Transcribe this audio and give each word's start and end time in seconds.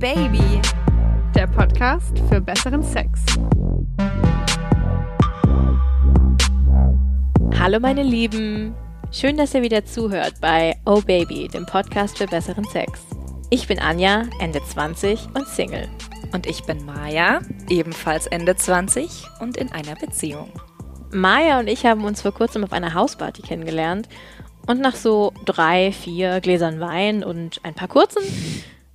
Baby, 0.00 0.62
der 1.34 1.46
Podcast 1.46 2.18
für 2.30 2.40
besseren 2.40 2.82
Sex. 2.82 3.20
Hallo 7.58 7.78
meine 7.80 8.02
Lieben, 8.02 8.74
schön, 9.12 9.36
dass 9.36 9.52
ihr 9.52 9.60
wieder 9.60 9.84
zuhört 9.84 10.40
bei 10.40 10.74
Oh 10.86 11.02
Baby, 11.02 11.48
dem 11.48 11.66
Podcast 11.66 12.16
für 12.16 12.26
besseren 12.26 12.64
Sex. 12.64 13.02
Ich 13.50 13.68
bin 13.68 13.78
Anja, 13.78 14.22
Ende 14.40 14.62
20 14.64 15.20
und 15.34 15.46
Single. 15.46 15.86
Und 16.32 16.46
ich 16.46 16.64
bin 16.64 16.82
Maja, 16.86 17.40
ebenfalls 17.68 18.26
Ende 18.26 18.56
20 18.56 19.26
und 19.40 19.58
in 19.58 19.70
einer 19.70 19.96
Beziehung. 19.96 20.50
Maja 21.12 21.58
und 21.58 21.68
ich 21.68 21.84
haben 21.84 22.06
uns 22.06 22.22
vor 22.22 22.32
kurzem 22.32 22.64
auf 22.64 22.72
einer 22.72 22.94
Hausparty 22.94 23.42
kennengelernt 23.42 24.08
und 24.66 24.80
nach 24.80 24.96
so 24.96 25.34
drei, 25.44 25.92
vier 25.92 26.40
Gläsern 26.40 26.80
Wein 26.80 27.22
und 27.22 27.60
ein 27.64 27.74
paar 27.74 27.88
kurzen 27.88 28.22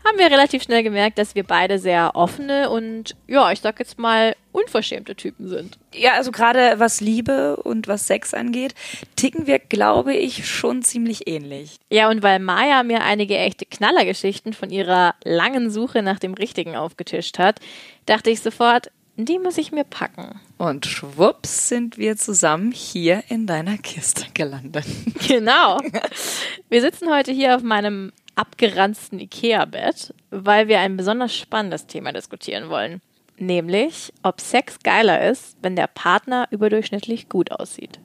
haben 0.05 0.17
wir 0.17 0.27
relativ 0.27 0.63
schnell 0.63 0.83
gemerkt, 0.83 1.17
dass 1.17 1.35
wir 1.35 1.43
beide 1.43 1.79
sehr 1.79 2.11
offene 2.15 2.69
und, 2.69 3.15
ja, 3.27 3.51
ich 3.51 3.59
sag 3.59 3.79
jetzt 3.79 3.97
mal, 3.97 4.35
unverschämte 4.51 5.15
Typen 5.15 5.49
sind. 5.49 5.77
Ja, 5.93 6.13
also 6.13 6.31
gerade 6.31 6.75
was 6.77 7.01
Liebe 7.01 7.57
und 7.57 7.87
was 7.87 8.07
Sex 8.07 8.33
angeht, 8.33 8.75
ticken 9.15 9.47
wir, 9.47 9.59
glaube 9.59 10.13
ich, 10.15 10.47
schon 10.47 10.81
ziemlich 10.83 11.27
ähnlich. 11.27 11.77
Ja, 11.89 12.09
und 12.09 12.23
weil 12.23 12.39
Maya 12.39 12.83
mir 12.83 13.01
einige 13.01 13.37
echte 13.37 13.65
Knallergeschichten 13.65 14.53
von 14.53 14.69
ihrer 14.69 15.15
langen 15.23 15.69
Suche 15.69 16.01
nach 16.01 16.19
dem 16.19 16.33
Richtigen 16.33 16.75
aufgetischt 16.75 17.39
hat, 17.39 17.59
dachte 18.05 18.29
ich 18.29 18.41
sofort, 18.41 18.91
die 19.17 19.39
muss 19.39 19.57
ich 19.57 19.71
mir 19.71 19.85
packen. 19.85 20.39
Und 20.57 20.85
schwupps 20.85 21.69
sind 21.69 21.97
wir 21.97 22.17
zusammen 22.17 22.71
hier 22.71 23.23
in 23.29 23.47
deiner 23.47 23.77
Kiste 23.77 24.25
gelandet. 24.33 24.85
Genau. 25.27 25.79
Wir 26.69 26.81
sitzen 26.81 27.09
heute 27.09 27.31
hier 27.31 27.55
auf 27.55 27.63
meinem 27.63 28.11
abgeranzten 28.35 29.19
Ikea-Bett, 29.19 30.13
weil 30.29 30.67
wir 30.67 30.79
ein 30.79 30.97
besonders 30.97 31.35
spannendes 31.35 31.87
Thema 31.87 32.11
diskutieren 32.11 32.69
wollen. 32.69 33.01
Nämlich, 33.37 34.13
ob 34.23 34.39
Sex 34.39 34.79
geiler 34.83 35.29
ist, 35.29 35.57
wenn 35.61 35.75
der 35.75 35.87
Partner 35.87 36.47
überdurchschnittlich 36.51 37.27
gut 37.27 37.51
aussieht. 37.51 37.99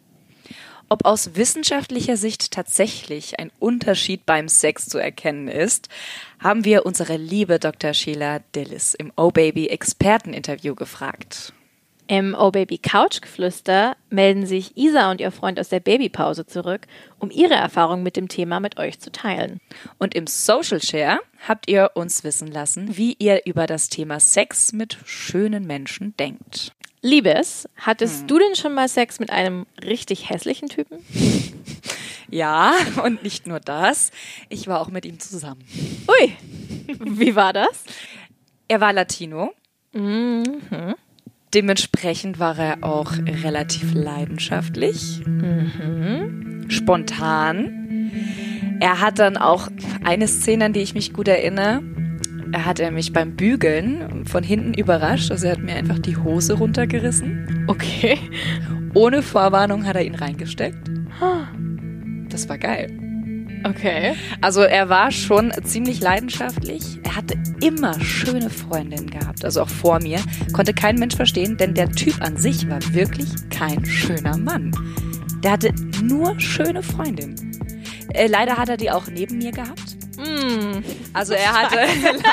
Ob 0.89 1.05
aus 1.05 1.37
wissenschaftlicher 1.37 2.17
Sicht 2.17 2.51
tatsächlich 2.51 3.39
ein 3.39 3.53
Unterschied 3.61 4.27
beim 4.27 4.49
Sex 4.49 4.87
zu 4.87 4.99
erkennen 4.99 5.47
ist, 5.47 5.89
haben 6.41 6.65
wir 6.65 6.85
unsere 6.85 7.17
liebe 7.17 7.61
Dr. 7.61 7.95
Sheila 7.95 8.41
Dillis 8.57 8.95
im 8.95 9.13
O-Baby 9.17 9.69
Experteninterview 9.69 10.75
gefragt. 10.75 11.53
Im 12.11 12.35
Oh 12.37 12.51
Baby 12.51 12.79
Couch 12.79 13.21
Geflüster 13.21 13.97
melden 14.09 14.45
sich 14.45 14.77
Isa 14.77 15.13
und 15.13 15.21
ihr 15.21 15.31
Freund 15.31 15.61
aus 15.61 15.69
der 15.69 15.79
Babypause 15.79 16.45
zurück, 16.45 16.89
um 17.21 17.31
ihre 17.31 17.55
Erfahrung 17.55 18.03
mit 18.03 18.17
dem 18.17 18.27
Thema 18.27 18.59
mit 18.59 18.81
euch 18.81 18.99
zu 18.99 19.13
teilen. 19.13 19.61
Und 19.97 20.17
im 20.17 20.27
Social 20.27 20.83
Share 20.83 21.21
habt 21.47 21.71
ihr 21.71 21.93
uns 21.95 22.25
wissen 22.25 22.51
lassen, 22.51 22.97
wie 22.97 23.15
ihr 23.21 23.47
über 23.47 23.69
das 23.69 23.91
Thema 23.91 24.19
Sex 24.19 24.73
mit 24.73 24.99
schönen 25.05 25.69
Menschen 25.69 26.17
denkt. 26.17 26.73
Liebes, 27.01 27.69
hattest 27.77 28.23
hm. 28.23 28.27
du 28.27 28.39
denn 28.41 28.57
schon 28.57 28.75
mal 28.75 28.89
Sex 28.89 29.21
mit 29.21 29.31
einem 29.31 29.67
richtig 29.81 30.31
hässlichen 30.31 30.69
Typen? 30.69 30.99
Ja, 32.33 32.75
und 33.03 33.25
nicht 33.25 33.49
nur 33.49 33.59
das. 33.59 34.13
Ich 34.51 34.69
war 34.69 34.81
auch 34.81 34.89
mit 34.89 35.05
ihm 35.05 35.19
zusammen. 35.19 35.65
Ui, 36.07 36.33
wie 37.01 37.35
war 37.35 37.53
das? 37.53 37.83
Er 38.69 38.81
war 38.81 38.93
Latino. 38.93 39.53
Mhm. 39.93 40.30
Dementsprechend 41.55 42.39
war 42.39 42.59
er 42.59 42.79
auch 42.83 43.13
relativ 43.43 43.93
leidenschaftlich, 43.93 45.23
mhm. 45.27 46.67
spontan. 46.69 48.11
Er 48.81 49.01
hat 49.01 49.19
dann 49.19 49.37
auch 49.37 49.69
eine 50.05 50.29
Szene, 50.29 50.67
an 50.67 50.73
die 50.73 50.81
ich 50.81 50.95
mich 50.95 51.13
gut 51.13 51.29
erinnere. 51.29 51.83
Er 52.53 52.67
hat 52.67 52.81
er 52.81 52.91
mich 52.91 53.13
beim 53.13 53.37
Bügeln 53.37 54.27
von 54.27 54.43
hinten 54.43 54.75
überrascht. 54.75 55.31
Also 55.31 55.47
er 55.47 55.53
hat 55.53 55.63
mir 55.63 55.75
einfach 55.75 55.99
die 55.99 56.17
Hose 56.17 56.55
runtergerissen. 56.55 57.65
Okay. 57.67 58.19
Ohne 58.95 59.23
Vorwarnung 59.23 59.87
hat 59.87 59.97
er 59.97 60.05
ihn 60.05 60.15
reingesteckt. 60.15 60.91
Das 62.29 62.49
war 62.49 62.59
geil. 62.59 63.10
Okay. 63.65 64.15
Also 64.41 64.63
er 64.63 64.89
war 64.89 65.11
schon 65.11 65.53
ziemlich 65.65 66.01
leidenschaftlich. 66.01 66.99
Er 67.05 67.17
hatte 67.17 67.35
immer 67.61 68.01
schöne 68.01 68.51
Freundinnen 68.51 69.11
gehabt, 69.11 69.45
also 69.45 69.63
auch 69.63 69.69
vor 69.69 70.01
mir. 70.01 70.19
Konnte 70.53 70.73
kein 70.73 70.97
Mensch 70.97 71.17
verstehen, 71.17 71.57
denn 71.57 71.75
der 71.75 71.91
Typ 71.91 72.21
an 72.23 72.37
sich 72.37 72.69
war 72.69 72.81
wirklich 72.95 73.29
kein 73.51 73.85
schöner 73.85 74.37
Mann. 74.37 74.73
Der 75.43 75.53
hatte 75.53 75.75
nur 76.03 76.39
schöne 76.41 76.83
Freundinnen. 76.83 77.61
Äh, 78.13 78.27
leider 78.27 78.57
hat 78.57 78.69
er 78.69 78.77
die 78.77 78.91
auch 78.91 79.07
neben 79.07 79.39
mir 79.39 79.53
gehabt. 79.53 79.97
Mm. 80.17 80.83
Also 81.13 81.35
er 81.35 81.53
hatte 81.53 81.77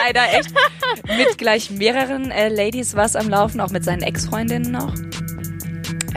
leider 0.06 0.22
echt 0.38 0.54
mit 1.18 1.38
gleich 1.38 1.72
mehreren 1.72 2.32
äh, 2.32 2.50
Ladies 2.50 2.96
was 2.96 3.16
am 3.16 3.30
Laufen, 3.30 3.62
auch 3.62 3.72
mit 3.72 3.84
seinen 3.84 4.02
Ex-Freundinnen 4.02 4.72
noch. 4.72 4.94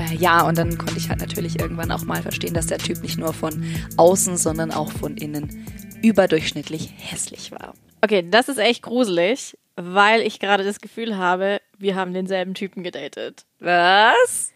Äh, 0.01 0.17
ja, 0.17 0.43
und 0.47 0.57
dann 0.59 0.79
konnte 0.79 0.97
ich 0.97 1.09
halt 1.09 1.21
natürlich 1.21 1.61
irgendwann 1.61 1.93
auch 1.93 2.05
mal 2.05 2.23
verstehen, 2.23 2.55
dass 2.55 2.67
der 2.67 2.79
Typ 2.79 3.03
nicht 3.03 3.19
nur 3.19 3.33
von 3.33 3.65
außen, 3.97 4.37
sondern 4.37 4.71
auch 4.71 4.91
von 4.91 5.17
innen 5.17 5.67
überdurchschnittlich 6.03 6.93
hässlich 6.97 7.53
war. 7.53 7.75
Okay, 8.01 8.27
das 8.29 8.49
ist 8.49 8.59
echt 8.59 8.83
gruselig, 8.83 9.59
weil 9.77 10.23
ich 10.23 10.41
gerade 10.41 10.65
das 10.65 10.81
Gefühl 10.81 11.17
habe, 11.17 11.61
wir 11.79 11.95
haben 11.97 12.15
denselben 12.15 12.55
Typen 12.55 12.83
gedatet. 12.83 13.45
Was? 13.59 14.53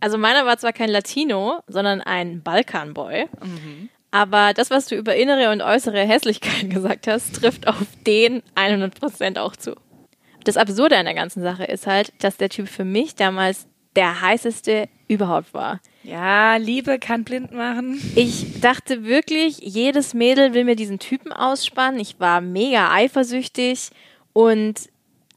Also 0.00 0.18
meiner 0.18 0.44
war 0.44 0.58
zwar 0.58 0.72
kein 0.72 0.90
Latino, 0.90 1.60
sondern 1.68 2.00
ein 2.00 2.42
Balkanboy. 2.42 3.26
Mhm. 3.42 3.88
Aber 4.10 4.52
das, 4.52 4.70
was 4.70 4.86
du 4.86 4.94
über 4.94 5.16
innere 5.16 5.50
und 5.52 5.62
äußere 5.62 6.06
Hässlichkeit 6.06 6.68
gesagt 6.70 7.06
hast, 7.06 7.36
trifft 7.36 7.66
auf 7.66 7.86
den 8.06 8.42
100% 8.56 9.38
auch 9.38 9.56
zu. 9.56 9.74
Das 10.44 10.56
Absurde 10.56 10.98
an 10.98 11.06
der 11.06 11.14
ganzen 11.14 11.42
Sache 11.42 11.64
ist 11.64 11.86
halt, 11.86 12.12
dass 12.18 12.36
der 12.36 12.50
Typ 12.50 12.68
für 12.68 12.84
mich 12.84 13.14
damals 13.14 13.68
der 13.96 14.20
heißeste 14.20 14.88
überhaupt 15.08 15.52
war. 15.54 15.80
Ja, 16.02 16.56
Liebe 16.56 16.98
kann 16.98 17.24
blind 17.24 17.52
machen. 17.52 18.00
Ich 18.16 18.60
dachte 18.60 19.04
wirklich, 19.04 19.58
jedes 19.58 20.14
Mädel 20.14 20.54
will 20.54 20.64
mir 20.64 20.76
diesen 20.76 20.98
Typen 20.98 21.32
ausspannen. 21.32 22.00
Ich 22.00 22.18
war 22.18 22.40
mega 22.40 22.92
eifersüchtig 22.92 23.90
und 24.32 24.88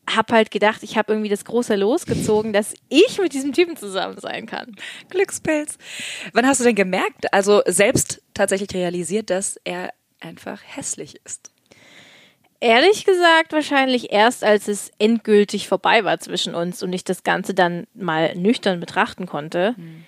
habe 0.08 0.34
halt 0.34 0.52
gedacht, 0.52 0.84
ich 0.84 0.98
habe 0.98 1.14
irgendwie 1.14 1.30
das 1.30 1.46
große 1.46 1.76
losgezogen, 1.76 2.54
dass 2.54 2.74
ich 2.90 3.20
mit 3.20 3.34
diesem 3.34 3.54
Typen 3.54 3.76
zusammen 3.76 4.18
sein 4.20 4.46
kann. 4.46 4.76
Glückspilz. 5.10 5.78
Wann 6.34 6.46
hast 6.46 6.60
du 6.60 6.64
denn 6.64 6.76
gemerkt, 6.76 7.34
also 7.34 7.62
selbst 7.66 8.22
tatsächlich 8.34 8.74
realisiert, 8.74 9.30
dass 9.30 9.60
er 9.64 9.94
einfach 10.20 10.62
hässlich 10.64 11.20
ist? 11.26 11.52
Ehrlich 12.60 13.06
gesagt, 13.06 13.52
wahrscheinlich 13.52 14.12
erst, 14.12 14.44
als 14.44 14.68
es 14.68 14.92
endgültig 14.98 15.68
vorbei 15.68 16.04
war 16.04 16.20
zwischen 16.20 16.56
uns 16.56 16.82
und 16.82 16.94
ich 16.94 17.04
das 17.04 17.24
Ganze 17.24 17.54
dann 17.54 17.86
mal 17.94 18.36
nüchtern 18.36 18.80
betrachten 18.80 19.26
konnte. 19.26 19.76
Mhm. 19.78 20.06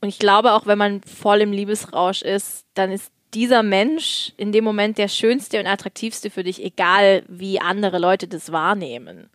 Und 0.00 0.08
ich 0.08 0.18
glaube, 0.18 0.52
auch 0.52 0.66
wenn 0.66 0.78
man 0.78 1.02
voll 1.02 1.40
im 1.40 1.52
Liebesrausch 1.52 2.22
ist, 2.22 2.64
dann 2.74 2.92
ist 2.92 3.12
dieser 3.34 3.62
Mensch 3.62 4.32
in 4.36 4.52
dem 4.52 4.64
Moment 4.64 4.96
der 4.96 5.08
schönste 5.08 5.58
und 5.58 5.66
attraktivste 5.66 6.30
für 6.30 6.44
dich, 6.44 6.64
egal 6.64 7.24
wie 7.28 7.60
andere 7.60 7.98
Leute 7.98 8.28
das 8.28 8.52
wahrnehmen. 8.52 9.28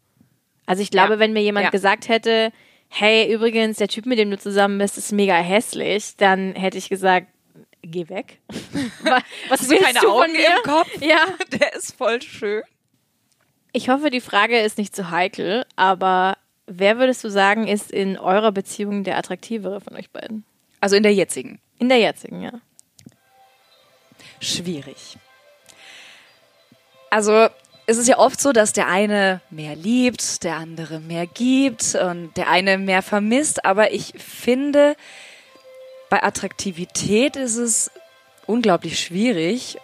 Also 0.66 0.81
ich 0.81 0.90
glaube, 0.90 1.13
ja. 1.13 1.19
wenn 1.19 1.34
mir 1.34 1.41
jemand 1.44 1.66
ja. 1.66 1.69
gesagt 1.69 2.07
hätte, 2.07 2.51
hey, 2.88 3.31
übrigens, 3.31 3.78
der 3.78 3.88
Typ, 3.88 4.06
mit 4.06 4.19
dem 4.19 4.31
du 4.31 4.38
zusammen 4.38 4.78
bist, 4.78 4.97
ist 4.97 5.12
mega 5.12 5.35
hässlich, 5.35 6.16
dann 6.18 6.56
hätte 6.56 6.78
ich 6.78 6.90
gesagt, 6.90 7.28
geh 7.84 8.10
weg. 8.10 8.40
Was 9.50 9.62
Hast 9.62 9.72
du 9.72 9.78
keine 9.78 10.00
du 10.00 10.10
Augen 10.10 10.36
im 10.36 10.64
Kopf? 10.64 10.90
Ja. 11.02 11.26
Der 11.52 11.74
ist 11.74 11.96
voll 11.96 12.22
schön. 12.22 12.64
Ich 13.72 13.90
hoffe, 13.90 14.10
die 14.10 14.22
Frage 14.22 14.60
ist 14.60 14.78
nicht 14.78 14.96
zu 14.96 15.10
heikel, 15.10 15.66
aber 15.76 16.38
wer 16.68 16.98
würdest 16.98 17.24
du 17.24 17.30
sagen, 17.30 17.68
ist 17.68 17.92
in 17.92 18.18
eurer 18.18 18.52
Beziehung 18.52 19.04
der 19.04 19.18
attraktivere 19.18 19.82
von 19.82 19.96
euch 19.96 20.12
beiden? 20.12 20.46
Also 20.80 20.96
in 20.96 21.04
der 21.04 21.14
jetzigen? 21.14 21.60
In 21.80 21.90
der 21.90 21.98
jetzigen, 21.98 22.42
ja. 22.42 22.52
Schwierig. 24.40 25.18
Also 27.10 27.48
es 27.86 27.98
ist 27.98 28.07
ja 28.07 28.18
oft 28.18 28.40
so, 28.40 28.52
dass 28.52 28.74
der 28.74 28.88
eine 28.88 29.42
mehr 29.50 29.75
liebt, 29.75 30.44
der 30.44 30.57
andere 30.57 31.00
mehr 31.00 31.25
gibt 31.25 31.96
und 31.96 32.36
der 32.38 32.50
eine 32.50 32.78
mehr 32.78 33.02
vermisst, 33.02 33.66
aber 33.66 33.92
ich 33.92 34.13
finde, 34.18 34.96
bei 36.13 36.21
Attraktivität 36.21 37.38
ist 37.38 37.57
es 37.57 37.89
unglaublich 38.45 39.00
schwierig. 39.00 39.80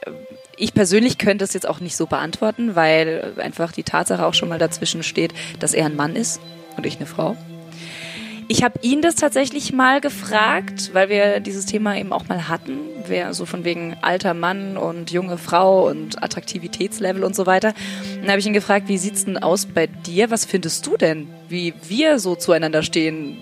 Ich 0.57 0.75
persönlich 0.75 1.17
könnte 1.17 1.43
es 1.43 1.53
jetzt 1.53 1.67
auch 1.67 1.79
nicht 1.79 1.95
so 1.95 2.05
beantworten, 2.05 2.75
weil 2.75 3.33
einfach 3.37 3.71
die 3.71 3.81
Tatsache 3.81 4.23
auch 4.23 4.35
schon 4.35 4.47
mal 4.47 4.59
dazwischen 4.59 5.01
steht, 5.01 5.33
dass 5.59 5.73
er 5.73 5.87
ein 5.87 5.95
Mann 5.95 6.15
ist 6.15 6.39
und 6.77 6.85
ich 6.85 6.97
eine 6.97 7.07
Frau. 7.07 7.35
Ich 8.47 8.61
habe 8.61 8.77
ihn 8.83 9.01
das 9.01 9.15
tatsächlich 9.15 9.73
mal 9.73 10.01
gefragt, 10.01 10.91
weil 10.93 11.09
wir 11.09 11.39
dieses 11.39 11.65
Thema 11.65 11.97
eben 11.97 12.13
auch 12.13 12.27
mal 12.27 12.47
hatten, 12.47 12.77
wer 13.07 13.33
so 13.33 13.47
von 13.47 13.63
wegen 13.63 13.97
alter 14.03 14.35
Mann 14.35 14.77
und 14.77 15.09
junge 15.09 15.39
Frau 15.39 15.89
und 15.89 16.21
Attraktivitätslevel 16.21 17.23
und 17.23 17.35
so 17.35 17.47
weiter. 17.47 17.73
Dann 18.21 18.29
habe 18.29 18.37
ich 18.37 18.45
ihn 18.45 18.53
gefragt, 18.53 18.87
wie 18.87 18.99
sieht's 18.99 19.25
denn 19.25 19.39
aus 19.39 19.65
bei 19.65 19.87
dir? 19.87 20.29
Was 20.29 20.45
findest 20.45 20.85
du 20.85 20.95
denn, 20.95 21.27
wie 21.47 21.73
wir 21.87 22.19
so 22.19 22.35
zueinander 22.35 22.83
stehen? 22.83 23.35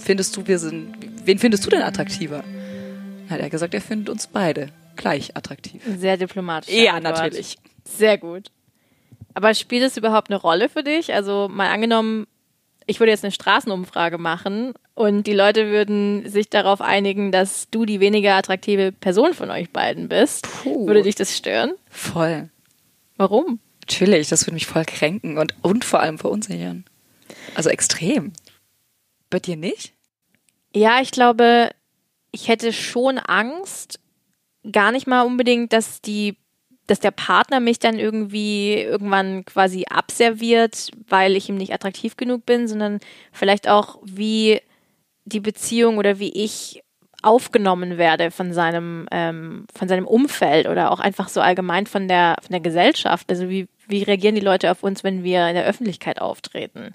Findest 0.00 0.36
du, 0.36 0.46
wir 0.46 0.60
sind 0.60 1.09
wen 1.24 1.38
findest 1.38 1.64
du 1.66 1.70
denn 1.70 1.82
attraktiver? 1.82 2.44
Hat 3.28 3.40
er 3.40 3.50
gesagt, 3.50 3.74
er 3.74 3.80
findet 3.80 4.08
uns 4.08 4.26
beide 4.26 4.68
gleich 4.96 5.36
attraktiv. 5.36 5.82
Sehr 5.98 6.16
diplomatisch. 6.16 6.74
Ja, 6.74 7.00
natürlich. 7.00 7.56
Sehr 7.84 8.18
gut. 8.18 8.50
Aber 9.34 9.54
spielt 9.54 9.82
es 9.82 9.96
überhaupt 9.96 10.30
eine 10.30 10.40
Rolle 10.40 10.68
für 10.68 10.82
dich? 10.82 11.14
Also 11.14 11.48
mal 11.48 11.68
angenommen, 11.68 12.26
ich 12.86 12.98
würde 12.98 13.12
jetzt 13.12 13.24
eine 13.24 13.30
Straßenumfrage 13.30 14.18
machen 14.18 14.74
und 14.94 15.26
die 15.26 15.32
Leute 15.32 15.70
würden 15.70 16.28
sich 16.28 16.50
darauf 16.50 16.80
einigen, 16.80 17.30
dass 17.30 17.70
du 17.70 17.86
die 17.86 18.00
weniger 18.00 18.34
attraktive 18.34 18.92
Person 18.92 19.32
von 19.32 19.50
euch 19.50 19.70
beiden 19.70 20.08
bist. 20.08 20.42
Puh. 20.42 20.86
Würde 20.86 21.02
dich 21.02 21.14
das 21.14 21.36
stören? 21.36 21.72
Voll. 21.88 22.50
Warum? 23.16 23.60
Natürlich, 23.82 24.28
das 24.28 24.46
würde 24.46 24.54
mich 24.54 24.66
voll 24.66 24.84
kränken 24.84 25.38
und, 25.38 25.54
und 25.62 25.84
vor 25.84 26.00
allem 26.00 26.18
verunsichern. 26.18 26.84
Also 27.54 27.70
extrem. 27.70 28.32
Bei 29.30 29.38
dir 29.38 29.56
nicht? 29.56 29.94
Ja, 30.74 31.00
ich 31.00 31.10
glaube, 31.10 31.70
ich 32.32 32.48
hätte 32.48 32.72
schon 32.72 33.18
Angst, 33.18 34.00
gar 34.70 34.92
nicht 34.92 35.06
mal 35.06 35.22
unbedingt, 35.22 35.72
dass 35.72 36.00
die 36.00 36.36
dass 36.90 36.98
der 36.98 37.12
Partner 37.12 37.60
mich 37.60 37.78
dann 37.78 38.00
irgendwie 38.00 38.74
irgendwann 38.74 39.44
quasi 39.44 39.84
abserviert, 39.88 40.90
weil 41.06 41.36
ich 41.36 41.48
ihm 41.48 41.54
nicht 41.54 41.72
attraktiv 41.72 42.16
genug 42.16 42.44
bin, 42.44 42.66
sondern 42.66 42.98
vielleicht 43.30 43.68
auch, 43.68 44.00
wie 44.02 44.60
die 45.24 45.38
Beziehung 45.38 45.98
oder 45.98 46.18
wie 46.18 46.32
ich 46.32 46.82
aufgenommen 47.22 47.96
werde 47.96 48.32
von 48.32 48.52
seinem, 48.52 49.06
ähm, 49.12 49.66
von 49.72 49.86
seinem 49.86 50.06
Umfeld 50.08 50.66
oder 50.66 50.90
auch 50.90 50.98
einfach 50.98 51.28
so 51.28 51.40
allgemein 51.40 51.86
von 51.86 52.08
der, 52.08 52.34
von 52.40 52.50
der 52.50 52.60
Gesellschaft. 52.60 53.30
Also 53.30 53.48
wie, 53.48 53.68
wie 53.86 54.02
reagieren 54.02 54.34
die 54.34 54.40
Leute 54.40 54.68
auf 54.68 54.82
uns, 54.82 55.04
wenn 55.04 55.22
wir 55.22 55.46
in 55.46 55.54
der 55.54 55.66
Öffentlichkeit 55.66 56.20
auftreten? 56.20 56.94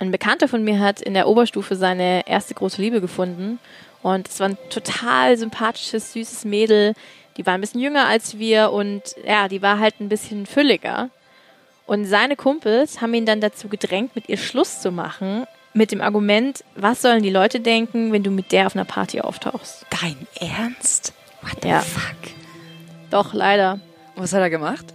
Ein 0.00 0.10
Bekannter 0.10 0.48
von 0.48 0.64
mir 0.64 0.80
hat 0.80 1.00
in 1.02 1.12
der 1.14 1.28
Oberstufe 1.28 1.76
seine 1.76 2.26
erste 2.26 2.54
große 2.54 2.80
Liebe 2.80 3.00
gefunden 3.02 3.58
und 4.02 4.26
es 4.28 4.40
war 4.40 4.48
ein 4.48 4.58
total 4.70 5.36
sympathisches, 5.36 6.14
süßes 6.14 6.44
Mädel, 6.46 6.94
die 7.36 7.44
war 7.44 7.52
ein 7.54 7.60
bisschen 7.60 7.82
jünger 7.82 8.06
als 8.06 8.38
wir 8.38 8.72
und 8.72 9.02
ja, 9.26 9.46
die 9.48 9.60
war 9.60 9.78
halt 9.78 10.00
ein 10.00 10.08
bisschen 10.08 10.46
fülliger. 10.46 11.10
Und 11.86 12.06
seine 12.06 12.34
Kumpels 12.36 13.00
haben 13.02 13.12
ihn 13.14 13.26
dann 13.26 13.40
dazu 13.42 13.68
gedrängt, 13.68 14.14
mit 14.16 14.28
ihr 14.28 14.38
Schluss 14.38 14.80
zu 14.80 14.90
machen, 14.90 15.44
mit 15.74 15.92
dem 15.92 16.00
Argument, 16.00 16.64
was 16.76 17.02
sollen 17.02 17.22
die 17.22 17.30
Leute 17.30 17.60
denken, 17.60 18.12
wenn 18.12 18.22
du 18.22 18.30
mit 18.30 18.52
der 18.52 18.66
auf 18.66 18.74
einer 18.74 18.84
Party 18.86 19.20
auftauchst? 19.20 19.84
Dein 20.00 20.16
Ernst? 20.40 21.12
What 21.42 21.58
the 21.62 21.68
Ja. 21.68 21.80
fuck? 21.80 22.16
Doch, 23.10 23.34
leider. 23.34 23.80
Was 24.16 24.32
hat 24.32 24.40
er 24.40 24.50
gemacht? 24.50 24.86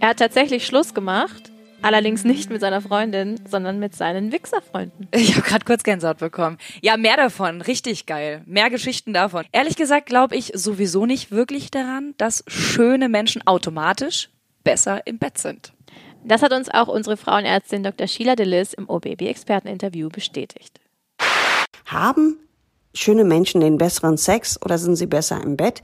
Er 0.00 0.08
hat 0.10 0.18
tatsächlich 0.18 0.64
Schluss 0.64 0.94
gemacht, 0.94 1.50
allerdings 1.82 2.24
nicht 2.24 2.50
mit 2.50 2.60
seiner 2.60 2.80
Freundin, 2.80 3.40
sondern 3.48 3.78
mit 3.78 3.94
seinen 3.94 4.32
Wichserfreunden. 4.32 5.08
Ich 5.12 5.36
habe 5.36 5.46
gerade 5.46 5.64
kurz 5.64 5.82
Gänsehaut 5.82 6.18
bekommen. 6.18 6.58
Ja, 6.82 6.96
mehr 6.96 7.16
davon. 7.16 7.60
Richtig 7.62 8.06
geil. 8.06 8.42
Mehr 8.46 8.70
Geschichten 8.70 9.12
davon. 9.12 9.44
Ehrlich 9.52 9.76
gesagt 9.76 10.06
glaube 10.06 10.36
ich 10.36 10.52
sowieso 10.54 11.06
nicht 11.06 11.30
wirklich 11.30 11.70
daran, 11.70 12.14
dass 12.16 12.44
schöne 12.46 13.08
Menschen 13.08 13.46
automatisch 13.46 14.30
besser 14.64 15.06
im 15.06 15.18
Bett 15.18 15.38
sind. 15.38 15.72
Das 16.24 16.42
hat 16.42 16.52
uns 16.52 16.68
auch 16.68 16.88
unsere 16.88 17.16
Frauenärztin 17.16 17.82
Dr. 17.82 18.06
Sheila 18.06 18.36
DeLis 18.36 18.74
im 18.74 18.88
OBB-Experteninterview 18.88 20.10
bestätigt. 20.10 20.80
Haben 21.86 22.38
schöne 22.92 23.24
Menschen 23.24 23.60
den 23.60 23.78
besseren 23.78 24.16
Sex 24.16 24.60
oder 24.62 24.78
sind 24.78 24.96
sie 24.96 25.06
besser 25.06 25.40
im 25.42 25.56
Bett? 25.56 25.82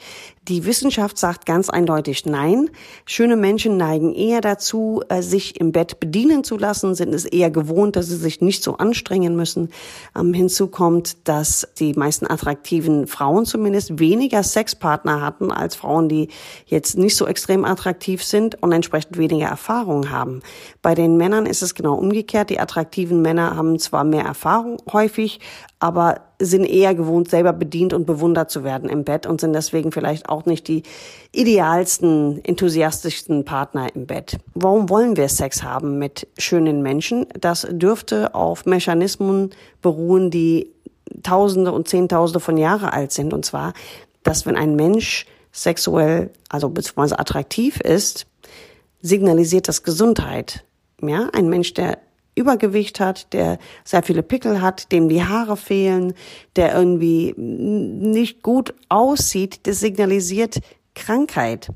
Die 0.48 0.64
Wissenschaft 0.64 1.18
sagt 1.18 1.44
ganz 1.44 1.68
eindeutig 1.68 2.24
nein. 2.24 2.70
Schöne 3.04 3.36
Menschen 3.36 3.76
neigen 3.76 4.14
eher 4.14 4.40
dazu, 4.40 5.02
äh, 5.08 5.20
sich 5.22 5.60
im 5.60 5.72
Bett 5.72 5.98
bedienen 5.98 6.44
zu 6.44 6.56
lassen, 6.56 6.94
sind 6.94 7.12
es 7.14 7.24
eher 7.24 7.50
gewohnt, 7.50 7.96
dass 7.96 8.06
sie 8.06 8.16
sich 8.16 8.40
nicht 8.40 8.62
so 8.62 8.76
anstrengen 8.76 9.34
müssen. 9.34 9.70
Ähm, 10.16 10.34
hinzu 10.34 10.68
kommt, 10.68 11.28
dass 11.28 11.66
die 11.78 11.94
meisten 11.94 12.26
attraktiven 12.28 13.06
Frauen 13.06 13.44
zumindest 13.44 13.98
weniger 13.98 14.42
Sexpartner 14.42 15.20
hatten 15.20 15.50
als 15.50 15.74
Frauen, 15.74 16.08
die 16.08 16.28
jetzt 16.66 16.96
nicht 16.96 17.16
so 17.16 17.26
extrem 17.26 17.64
attraktiv 17.64 18.22
sind 18.22 18.62
und 18.62 18.70
entsprechend 18.70 19.18
weniger 19.18 19.46
Erfahrung 19.46 20.10
haben. 20.10 20.42
Bei 20.80 20.94
den 20.94 21.16
Männern 21.16 21.46
ist 21.46 21.62
es 21.62 21.74
genau 21.74 21.94
umgekehrt. 21.94 22.50
Die 22.50 22.60
attraktiven 22.60 23.20
Männer 23.22 23.56
haben 23.56 23.78
zwar 23.78 24.04
mehr 24.04 24.24
Erfahrung 24.24 24.78
häufig, 24.92 25.40
aber 25.78 26.25
sind 26.38 26.64
eher 26.64 26.94
gewohnt, 26.94 27.30
selber 27.30 27.52
bedient 27.52 27.92
und 27.92 28.06
bewundert 28.06 28.50
zu 28.50 28.62
werden 28.62 28.88
im 28.88 29.04
Bett 29.04 29.26
und 29.26 29.40
sind 29.40 29.52
deswegen 29.52 29.92
vielleicht 29.92 30.28
auch 30.28 30.44
nicht 30.44 30.68
die 30.68 30.82
idealsten, 31.32 32.44
enthusiastischsten 32.44 33.44
Partner 33.44 33.88
im 33.94 34.06
Bett. 34.06 34.38
Warum 34.54 34.88
wollen 34.88 35.16
wir 35.16 35.28
Sex 35.28 35.62
haben 35.62 35.98
mit 35.98 36.26
schönen 36.36 36.82
Menschen? 36.82 37.26
Das 37.40 37.66
dürfte 37.70 38.34
auf 38.34 38.66
Mechanismen 38.66 39.50
beruhen, 39.80 40.30
die 40.30 40.72
Tausende 41.22 41.72
und 41.72 41.88
Zehntausende 41.88 42.40
von 42.40 42.58
Jahre 42.58 42.92
alt 42.92 43.12
sind. 43.12 43.32
Und 43.32 43.44
zwar, 43.44 43.72
dass 44.22 44.44
wenn 44.44 44.56
ein 44.56 44.76
Mensch 44.76 45.26
sexuell, 45.52 46.30
also 46.48 46.68
beziehungsweise 46.68 47.18
attraktiv 47.18 47.80
ist, 47.80 48.26
signalisiert 49.00 49.68
das 49.68 49.82
Gesundheit. 49.82 50.64
Ja, 51.00 51.28
ein 51.32 51.48
Mensch, 51.48 51.74
der 51.74 51.98
Übergewicht 52.36 53.00
hat, 53.00 53.32
der 53.32 53.58
sehr 53.82 54.02
viele 54.02 54.22
Pickel 54.22 54.60
hat, 54.60 54.92
dem 54.92 55.08
die 55.08 55.24
Haare 55.24 55.56
fehlen, 55.56 56.14
der 56.54 56.74
irgendwie 56.74 57.34
nicht 57.36 58.42
gut 58.42 58.74
aussieht, 58.88 59.66
das 59.66 59.80
signalisiert 59.80 60.60
Krankheit. 60.94 61.70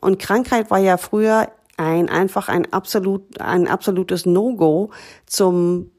Und 0.00 0.18
Krankheit 0.18 0.70
war 0.70 0.78
ja 0.78 0.96
früher 0.96 1.48
ein 1.76 2.08
einfach 2.08 2.48
ein 2.48 2.72
absolut 2.72 3.40
ein 3.40 3.66
absolutes 3.66 4.26
No-Go 4.26 4.90
zum 5.26 5.90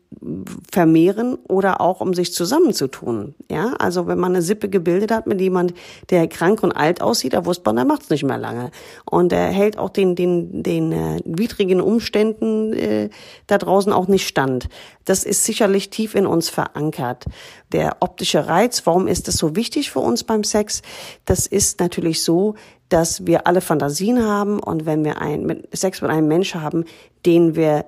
vermehren 0.71 1.35
oder 1.47 1.81
auch 1.81 2.01
um 2.01 2.13
sich 2.13 2.33
zusammenzutun. 2.33 3.35
Ja, 3.49 3.73
also 3.79 4.07
wenn 4.07 4.19
man 4.19 4.33
eine 4.33 4.41
Sippe 4.41 4.69
gebildet 4.69 5.11
hat 5.11 5.27
mit 5.27 5.41
jemand, 5.41 5.73
der 6.09 6.27
krank 6.27 6.63
und 6.63 6.71
alt 6.71 7.01
aussieht, 7.01 7.33
da 7.33 7.45
wusste 7.45 7.63
man, 7.65 7.75
der 7.75 7.85
macht's 7.85 8.09
nicht 8.09 8.23
mehr 8.23 8.37
lange. 8.37 8.71
Und 9.05 9.31
er 9.31 9.47
hält 9.47 9.77
auch 9.77 9.89
den 9.89 10.15
den 10.15 10.63
den 10.63 10.91
äh, 10.91 11.19
widrigen 11.25 11.81
Umständen 11.81 12.73
äh, 12.73 13.09
da 13.47 13.57
draußen 13.57 13.93
auch 13.93 14.07
nicht 14.07 14.27
stand. 14.27 14.69
Das 15.05 15.23
ist 15.23 15.45
sicherlich 15.45 15.89
tief 15.89 16.15
in 16.15 16.25
uns 16.25 16.49
verankert. 16.49 17.25
Der 17.71 17.97
optische 17.99 18.47
Reiz, 18.47 18.81
warum 18.85 19.07
ist 19.07 19.27
das 19.27 19.35
so 19.37 19.55
wichtig 19.55 19.91
für 19.91 19.99
uns 19.99 20.23
beim 20.23 20.43
Sex? 20.43 20.81
Das 21.25 21.45
ist 21.45 21.79
natürlich 21.79 22.23
so, 22.23 22.55
dass 22.89 23.25
wir 23.25 23.47
alle 23.47 23.61
Fantasien 23.61 24.23
haben 24.23 24.59
und 24.59 24.85
wenn 24.85 25.03
wir 25.03 25.21
ein, 25.21 25.45
mit 25.45 25.67
Sex 25.75 26.01
mit 26.01 26.11
einem 26.11 26.27
Menschen 26.27 26.61
haben, 26.61 26.85
den 27.25 27.55
wir 27.55 27.85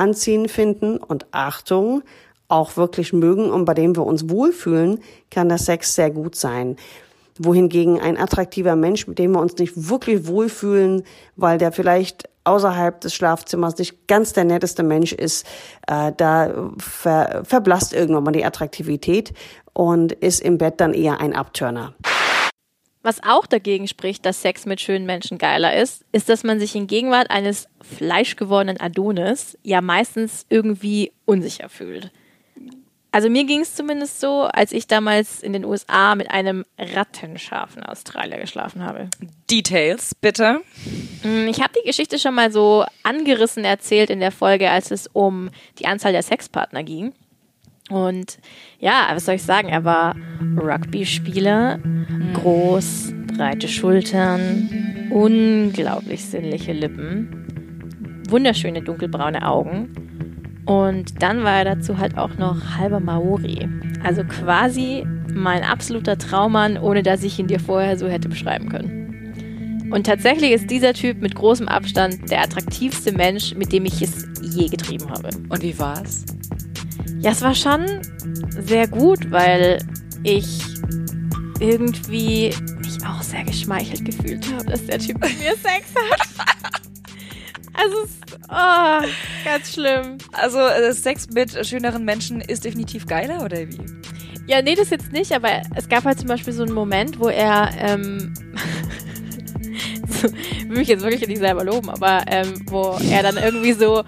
anziehen 0.00 0.48
finden 0.48 0.96
und 0.96 1.26
Achtung 1.30 2.02
auch 2.48 2.76
wirklich 2.76 3.12
mögen 3.12 3.50
und 3.50 3.64
bei 3.64 3.74
dem 3.74 3.94
wir 3.96 4.04
uns 4.04 4.28
wohlfühlen, 4.28 5.00
kann 5.30 5.48
der 5.48 5.58
Sex 5.58 5.94
sehr 5.94 6.10
gut 6.10 6.34
sein. 6.34 6.76
Wohingegen 7.38 8.00
ein 8.00 8.18
attraktiver 8.18 8.74
Mensch, 8.76 9.06
mit 9.06 9.18
dem 9.18 9.32
wir 9.32 9.40
uns 9.40 9.56
nicht 9.56 9.88
wirklich 9.88 10.26
wohlfühlen, 10.26 11.04
weil 11.36 11.58
der 11.58 11.70
vielleicht 11.70 12.28
außerhalb 12.44 13.00
des 13.00 13.14
Schlafzimmers 13.14 13.78
nicht 13.78 14.08
ganz 14.08 14.32
der 14.32 14.44
netteste 14.44 14.82
Mensch 14.82 15.12
ist, 15.12 15.46
äh, 15.86 16.12
da 16.16 16.70
ver, 16.78 17.42
verblasst 17.44 17.92
irgendwann 17.92 18.24
mal 18.24 18.32
die 18.32 18.44
Attraktivität 18.44 19.32
und 19.72 20.12
ist 20.12 20.40
im 20.40 20.58
Bett 20.58 20.80
dann 20.80 20.92
eher 20.92 21.20
ein 21.20 21.34
Abturner. 21.34 21.94
Was 23.02 23.22
auch 23.22 23.46
dagegen 23.46 23.88
spricht, 23.88 24.26
dass 24.26 24.42
Sex 24.42 24.66
mit 24.66 24.80
schönen 24.80 25.06
Menschen 25.06 25.38
geiler 25.38 25.74
ist, 25.74 26.04
ist, 26.12 26.28
dass 26.28 26.44
man 26.44 26.60
sich 26.60 26.74
in 26.74 26.86
Gegenwart 26.86 27.30
eines 27.30 27.66
fleischgewordenen 27.80 28.78
Adonis 28.78 29.56
ja 29.62 29.80
meistens 29.80 30.44
irgendwie 30.50 31.12
unsicher 31.24 31.70
fühlt. 31.70 32.10
Also 33.12 33.28
mir 33.28 33.44
ging 33.44 33.60
es 33.60 33.74
zumindest 33.74 34.20
so, 34.20 34.42
als 34.42 34.70
ich 34.70 34.86
damals 34.86 35.42
in 35.42 35.52
den 35.52 35.64
USA 35.64 36.14
mit 36.14 36.30
einem 36.30 36.64
rattenscharfen 36.78 37.82
Australier 37.82 38.38
geschlafen 38.38 38.84
habe. 38.84 39.08
Details, 39.50 40.14
bitte. 40.14 40.60
Mm, 41.24 41.48
Ich 41.48 41.60
habe 41.60 41.72
die 41.80 41.86
Geschichte 41.86 42.20
schon 42.20 42.34
mal 42.34 42.52
so 42.52 42.84
angerissen 43.02 43.64
erzählt 43.64 44.10
in 44.10 44.20
der 44.20 44.30
Folge, 44.30 44.70
als 44.70 44.92
es 44.92 45.08
um 45.12 45.50
die 45.80 45.86
Anzahl 45.86 46.12
der 46.12 46.22
Sexpartner 46.22 46.84
ging. 46.84 47.12
Und 47.90 48.38
ja, 48.78 49.08
was 49.12 49.26
soll 49.26 49.34
ich 49.34 49.42
sagen? 49.42 49.68
Er 49.68 49.84
war 49.84 50.14
Rugby-Spieler, 50.56 51.80
groß, 52.34 53.12
breite 53.36 53.68
Schultern, 53.68 55.08
unglaublich 55.10 56.24
sinnliche 56.24 56.72
Lippen, 56.72 58.24
wunderschöne 58.28 58.80
dunkelbraune 58.80 59.46
Augen. 59.46 59.90
Und 60.66 61.20
dann 61.20 61.42
war 61.42 61.58
er 61.58 61.76
dazu 61.76 61.98
halt 61.98 62.16
auch 62.16 62.36
noch 62.38 62.78
halber 62.78 63.00
Maori. 63.00 63.68
Also 64.04 64.22
quasi 64.24 65.04
mein 65.34 65.64
absoluter 65.64 66.16
Traummann, 66.16 66.78
ohne 66.78 67.02
dass 67.02 67.24
ich 67.24 67.38
ihn 67.38 67.48
dir 67.48 67.60
vorher 67.60 67.98
so 67.98 68.08
hätte 68.08 68.28
beschreiben 68.28 68.68
können. 68.68 69.90
Und 69.90 70.06
tatsächlich 70.06 70.52
ist 70.52 70.70
dieser 70.70 70.94
Typ 70.94 71.20
mit 71.20 71.34
großem 71.34 71.66
Abstand 71.66 72.30
der 72.30 72.42
attraktivste 72.42 73.10
Mensch, 73.10 73.54
mit 73.56 73.72
dem 73.72 73.84
ich 73.86 74.00
es 74.00 74.28
je 74.40 74.68
getrieben 74.68 75.10
habe. 75.10 75.30
Und 75.48 75.62
wie 75.62 75.76
war's? 75.76 76.24
Ja, 77.20 77.32
es 77.32 77.42
war 77.42 77.54
schon 77.54 77.86
sehr 78.50 78.88
gut, 78.88 79.30
weil 79.30 79.78
ich 80.22 80.62
irgendwie 81.60 82.54
mich 82.78 83.04
auch 83.06 83.22
sehr 83.22 83.44
geschmeichelt 83.44 84.04
gefühlt 84.04 84.50
habe, 84.52 84.64
dass 84.64 84.86
der 84.86 84.98
Typ 84.98 85.20
mit 85.20 85.38
mir 85.38 85.52
Sex 85.56 85.94
hat. 85.94 86.80
Also, 87.72 87.96
oh, 88.50 89.08
ganz 89.44 89.72
schlimm. 89.72 90.18
Also 90.32 90.58
äh, 90.58 90.92
Sex 90.92 91.28
mit 91.30 91.66
schöneren 91.66 92.04
Menschen 92.04 92.42
ist 92.42 92.64
definitiv 92.64 93.06
geiler 93.06 93.42
oder 93.42 93.58
wie? 93.68 93.78
Ja, 94.46 94.60
nee, 94.60 94.74
das 94.74 94.90
jetzt 94.90 95.12
nicht, 95.12 95.32
aber 95.32 95.62
es 95.76 95.88
gab 95.88 96.04
halt 96.04 96.18
zum 96.18 96.28
Beispiel 96.28 96.52
so 96.52 96.64
einen 96.64 96.74
Moment, 96.74 97.18
wo 97.20 97.28
er 97.28 97.70
ähm, 97.78 98.34
will 100.66 100.78
mich 100.78 100.88
jetzt 100.88 101.02
wirklich 101.02 101.26
nicht 101.26 101.38
selber 101.38 101.64
loben, 101.64 101.88
aber 101.88 102.24
ähm, 102.26 102.54
wo 102.66 102.98
er 103.10 103.22
dann 103.22 103.36
irgendwie 103.36 103.72
so 103.72 104.02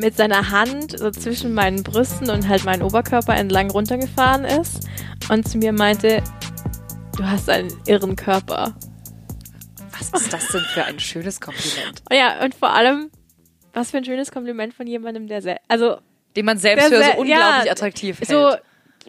mit 0.00 0.16
seiner 0.16 0.50
Hand 0.50 0.98
so 0.98 1.10
zwischen 1.10 1.54
meinen 1.54 1.82
Brüsten 1.82 2.30
und 2.30 2.48
halt 2.48 2.64
meinen 2.64 2.82
Oberkörper 2.82 3.34
entlang 3.34 3.70
runtergefahren 3.70 4.44
ist 4.44 4.88
und 5.28 5.46
zu 5.46 5.58
mir 5.58 5.72
meinte, 5.72 6.22
du 7.16 7.24
hast 7.24 7.48
einen 7.50 7.72
irren 7.86 8.16
Körper. 8.16 8.74
Was 9.98 10.22
ist 10.22 10.32
das 10.32 10.48
denn 10.48 10.62
für 10.62 10.84
ein 10.84 10.98
schönes 10.98 11.40
Kompliment? 11.40 12.02
Ja, 12.12 12.42
und 12.42 12.54
vor 12.54 12.70
allem, 12.70 13.10
was 13.74 13.90
für 13.90 13.98
ein 13.98 14.04
schönes 14.04 14.32
Kompliment 14.32 14.74
von 14.74 14.86
jemandem, 14.86 15.26
der 15.26 15.42
sehr, 15.42 15.60
also 15.68 15.98
Den 16.34 16.46
man 16.46 16.58
selbst 16.58 16.88
für 16.88 17.02
so 17.02 17.10
unglaublich 17.18 17.66
ja, 17.66 17.72
attraktiv 17.72 18.18
hält. 18.18 18.30
so, 18.30 18.54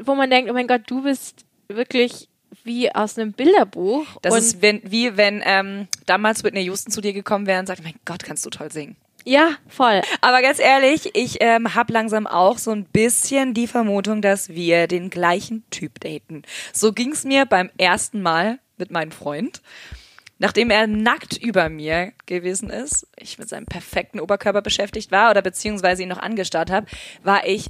wo 0.03 0.15
man 0.15 0.29
denkt, 0.29 0.51
oh 0.51 0.53
mein 0.53 0.67
Gott, 0.67 0.81
du 0.87 1.03
bist 1.03 1.45
wirklich 1.69 2.27
wie 2.63 2.93
aus 2.93 3.17
einem 3.17 3.31
Bilderbuch. 3.31 4.05
das 4.21 4.37
ist 4.37 4.61
wenn, 4.61 4.81
wie 4.83 5.15
wenn 5.15 5.41
ähm, 5.45 5.87
damals 6.05 6.43
Whitney 6.43 6.63
Houston 6.65 6.91
zu 6.91 6.99
dir 6.99 7.13
gekommen 7.13 7.47
wäre 7.47 7.59
und 7.59 7.65
sagt, 7.65 7.81
mein 7.83 7.95
Gott, 8.03 8.23
kannst 8.23 8.45
du 8.45 8.49
toll 8.49 8.71
singen. 8.71 8.97
Ja, 9.23 9.51
voll. 9.67 10.01
Aber 10.21 10.41
ganz 10.41 10.59
ehrlich, 10.59 11.11
ich 11.15 11.37
ähm, 11.41 11.75
habe 11.75 11.93
langsam 11.93 12.27
auch 12.27 12.57
so 12.57 12.71
ein 12.71 12.85
bisschen 12.85 13.53
die 13.53 13.67
Vermutung, 13.67 14.21
dass 14.21 14.49
wir 14.49 14.87
den 14.87 15.09
gleichen 15.09 15.63
Typ 15.69 15.99
daten. 15.99 16.43
So 16.73 16.91
ging's 16.91 17.23
mir 17.23 17.45
beim 17.45 17.69
ersten 17.77 18.21
Mal 18.21 18.59
mit 18.77 18.91
meinem 18.91 19.11
Freund. 19.11 19.61
Nachdem 20.39 20.71
er 20.71 20.87
nackt 20.87 21.37
über 21.37 21.69
mir 21.69 22.13
gewesen 22.25 22.71
ist, 22.71 23.05
ich 23.15 23.37
mit 23.37 23.47
seinem 23.47 23.67
perfekten 23.67 24.19
Oberkörper 24.19 24.63
beschäftigt 24.63 25.11
war 25.11 25.29
oder 25.29 25.43
beziehungsweise 25.43 26.01
ihn 26.01 26.09
noch 26.09 26.17
angestarrt 26.17 26.71
habe, 26.71 26.87
war 27.23 27.45
ich 27.45 27.67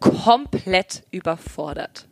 komplett 0.00 1.04
überfordert. 1.10 2.09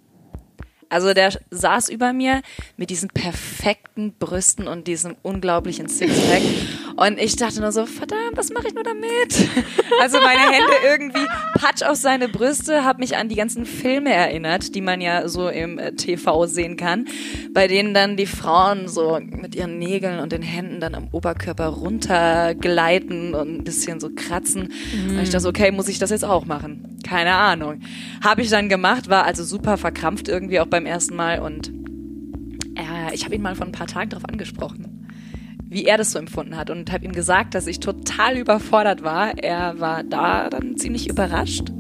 Also 0.91 1.13
der 1.13 1.33
saß 1.51 1.89
über 1.91 2.13
mir 2.13 2.43
mit 2.77 2.91
diesen 2.91 3.09
perfekten 3.09 4.15
Brüsten 4.19 4.69
und 4.69 4.87
diesem 4.87 5.17
unglaublichen 5.23 5.89
Sixpack. 5.89 6.43
Und 6.97 7.19
ich 7.19 7.37
dachte 7.37 7.61
nur 7.61 7.73
so, 7.73 7.87
verdammt, 7.87 8.37
was 8.37 8.51
mache 8.51 8.69
ich 8.69 8.75
nur 8.75 8.85
damit? 8.85 9.49
Also 10.01 10.19
meine 10.21 10.53
Hände 10.53 10.73
irgendwie 10.85 11.27
patsch 11.55 11.83
auf 11.83 11.97
seine 11.97 12.29
Brüste, 12.29 12.85
habe 12.85 13.01
mich 13.01 13.17
an 13.17 13.29
die 13.29 13.35
ganzen 13.35 13.67
Filme 13.67 14.13
erinnert, 14.13 14.75
die 14.75 14.81
man 14.81 15.01
ja 15.01 15.29
so 15.29 15.49
im 15.49 15.79
äh, 15.79 15.93
TV 15.93 16.47
sehen 16.47 16.77
kann, 16.77 17.07
bei 17.53 17.67
denen 17.67 17.95
dann 17.95 18.17
die 18.17 18.27
Frauen 18.27 18.87
so 18.87 19.19
mit 19.21 19.57
ihren 19.57 19.79
Nägeln 19.79 20.21
und 20.21 20.31
den 20.31 20.43
Händen 20.43 20.79
dann 20.79 20.95
am 20.95 21.09
Oberkörper 21.11 21.67
runtergleiten 21.67 23.35
und 23.35 23.59
ein 23.59 23.65
bisschen 23.65 23.99
so 23.99 24.11
kratzen. 24.15 24.73
Und 25.09 25.21
ich 25.21 25.31
dachte, 25.31 25.41
so, 25.41 25.49
okay, 25.49 25.73
muss 25.73 25.89
ich 25.89 25.99
das 25.99 26.11
jetzt 26.11 26.25
auch 26.25 26.45
machen? 26.45 26.98
Keine 27.09 27.35
Ahnung. 27.37 27.81
Habe 28.23 28.43
ich 28.43 28.51
dann 28.51 28.69
gemacht, 28.69 29.09
war 29.09 29.25
also 29.25 29.43
super 29.43 29.79
verkrampft 29.79 30.29
irgendwie 30.29 30.61
auch 30.61 30.67
beim 30.67 30.85
ersten 30.85 31.17
Mal 31.17 31.41
und 31.41 31.73
äh, 32.75 33.15
ich 33.15 33.25
habe 33.25 33.35
ihn 33.35 33.41
mal 33.41 33.55
vor 33.55 33.65
ein 33.65 33.73
paar 33.73 33.87
Tagen 33.87 34.11
darauf 34.11 34.29
angesprochen, 34.29 35.09
wie 35.65 35.87
er 35.87 35.97
das 35.97 36.13
so 36.13 36.19
empfunden 36.19 36.55
hat 36.55 36.69
und 36.69 36.93
habe 36.93 37.07
ihm 37.07 37.13
gesagt, 37.13 37.55
dass 37.55 37.67
ich 37.67 37.81
total 37.81 38.37
überfordert 38.37 39.05
war. 39.05 39.39
Er 39.39 39.81
war 39.81 40.05
da 40.05 40.51
dann 40.51 40.77
ziemlich 40.77 41.09
überrascht 41.09 41.73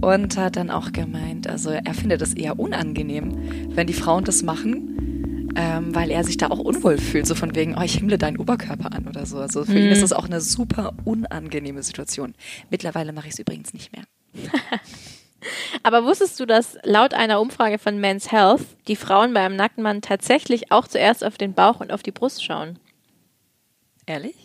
und 0.00 0.38
hat 0.38 0.56
dann 0.56 0.70
auch 0.70 0.92
gemeint, 0.92 1.50
also 1.50 1.68
er 1.68 1.92
findet 1.92 2.22
es 2.22 2.32
eher 2.32 2.58
unangenehm, 2.58 3.68
wenn 3.74 3.86
die 3.86 3.92
Frauen 3.92 4.24
das 4.24 4.42
machen, 4.42 5.50
ähm, 5.54 5.94
weil 5.94 6.10
er 6.10 6.24
sich 6.24 6.38
da 6.38 6.46
auch 6.46 6.60
unwohl 6.60 6.96
fühlt, 6.96 7.26
so 7.26 7.34
von 7.34 7.54
wegen, 7.54 7.76
oh, 7.76 7.82
ich 7.82 7.96
himmle 7.96 8.16
deinen 8.16 8.38
Oberkörper 8.38 8.90
an 8.94 9.06
oder 9.06 9.26
so. 9.26 9.36
Also 9.36 9.66
für 9.66 9.78
ihn 9.78 9.90
ist 9.90 10.02
das 10.02 10.14
auch 10.14 10.24
eine 10.24 10.40
super 10.40 10.94
unangenehme 11.04 11.82
Situation. 11.82 12.34
Mittlerweile 12.70 13.12
mache 13.12 13.26
ich 13.26 13.34
es 13.34 13.38
übrigens 13.38 13.74
nicht 13.74 13.92
mehr. 13.92 14.04
Aber 15.82 16.04
wusstest 16.04 16.38
du, 16.38 16.46
dass 16.46 16.78
laut 16.84 17.14
einer 17.14 17.40
Umfrage 17.40 17.78
von 17.78 17.98
Men's 17.98 18.30
Health 18.30 18.62
die 18.86 18.96
Frauen 18.96 19.34
beim 19.34 19.56
nackten 19.56 19.82
Mann 19.82 20.00
tatsächlich 20.02 20.70
auch 20.70 20.86
zuerst 20.86 21.24
auf 21.24 21.36
den 21.36 21.54
Bauch 21.54 21.80
und 21.80 21.92
auf 21.92 22.02
die 22.02 22.12
Brust 22.12 22.44
schauen? 22.44 22.78
Ehrlich? 24.06 24.36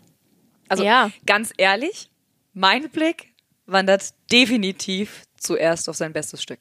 Also 0.70 0.84
Ja. 0.84 1.12
ganz 1.26 1.54
ehrlich, 1.58 2.10
mein 2.54 2.90
Blick 2.90 3.34
wandert 3.68 4.14
definitiv 4.32 5.24
zuerst 5.38 5.88
auf 5.90 5.96
sein 5.96 6.14
bestes 6.14 6.42
Stück. 6.42 6.60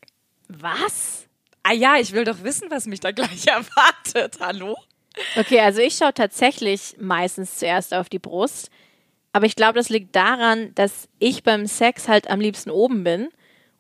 Was? 0.49 1.27
Ah 1.63 1.73
ja, 1.73 1.97
ich 1.97 2.13
will 2.13 2.25
doch 2.25 2.43
wissen, 2.43 2.71
was 2.71 2.87
mich 2.87 3.01
da 3.01 3.11
gleich 3.13 3.47
erwartet. 3.47 4.37
Hallo? 4.41 4.77
Okay, 5.37 5.61
also 5.61 5.81
ich 5.81 5.97
schaue 5.97 6.13
tatsächlich 6.13 6.97
meistens 7.01 7.57
zuerst 7.59 7.95
auf 7.95 8.09
die 8.11 8.19
Brust. 8.19 8.71
Aber 9.37 9.45
ich 9.45 9.55
glaube, 9.55 9.75
das 9.75 9.91
liegt 9.91 10.17
daran, 10.17 10.71
dass 10.77 11.11
ich 11.19 11.43
beim 11.43 11.67
Sex 11.67 12.09
halt 12.09 12.31
am 12.31 12.41
liebsten 12.41 12.71
oben 12.71 13.05
bin. 13.05 13.29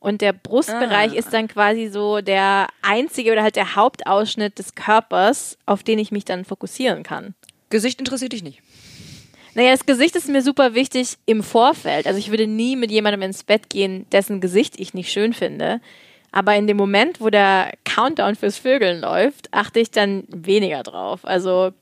Und 0.00 0.20
der 0.20 0.34
Brustbereich 0.34 1.12
Ah. 1.12 1.16
ist 1.18 1.32
dann 1.32 1.48
quasi 1.48 1.86
so 1.88 2.20
der 2.20 2.66
einzige 2.82 3.32
oder 3.32 3.42
halt 3.42 3.56
der 3.56 3.74
Hauptausschnitt 3.74 4.58
des 4.58 4.74
Körpers, 4.74 5.56
auf 5.64 5.82
den 5.82 5.98
ich 5.98 6.12
mich 6.12 6.26
dann 6.26 6.44
fokussieren 6.44 7.02
kann. 7.04 7.34
Gesicht 7.70 7.98
interessiert 8.00 8.34
dich 8.34 8.42
nicht. 8.42 8.60
Naja, 9.54 9.70
das 9.70 9.86
Gesicht 9.86 10.14
ist 10.14 10.28
mir 10.28 10.42
super 10.42 10.74
wichtig 10.74 11.16
im 11.24 11.42
Vorfeld. 11.42 12.06
Also 12.06 12.18
ich 12.18 12.28
würde 12.30 12.46
nie 12.46 12.76
mit 12.76 12.90
jemandem 12.90 13.22
ins 13.22 13.42
Bett 13.42 13.70
gehen, 13.70 14.04
dessen 14.12 14.42
Gesicht 14.42 14.78
ich 14.78 14.92
nicht 14.92 15.10
schön 15.10 15.32
finde. 15.32 15.80
Aber 16.32 16.54
in 16.54 16.66
dem 16.66 16.76
Moment, 16.76 17.18
wo 17.22 17.30
der 17.30 17.72
Countdown 17.84 18.34
fürs 18.34 18.58
Vögeln 18.58 19.00
läuft, 19.00 19.48
achte 19.54 19.80
ich 19.80 19.90
dann 19.90 20.24
weniger 20.28 20.82
drauf. 20.82 21.20
Also 21.24 21.72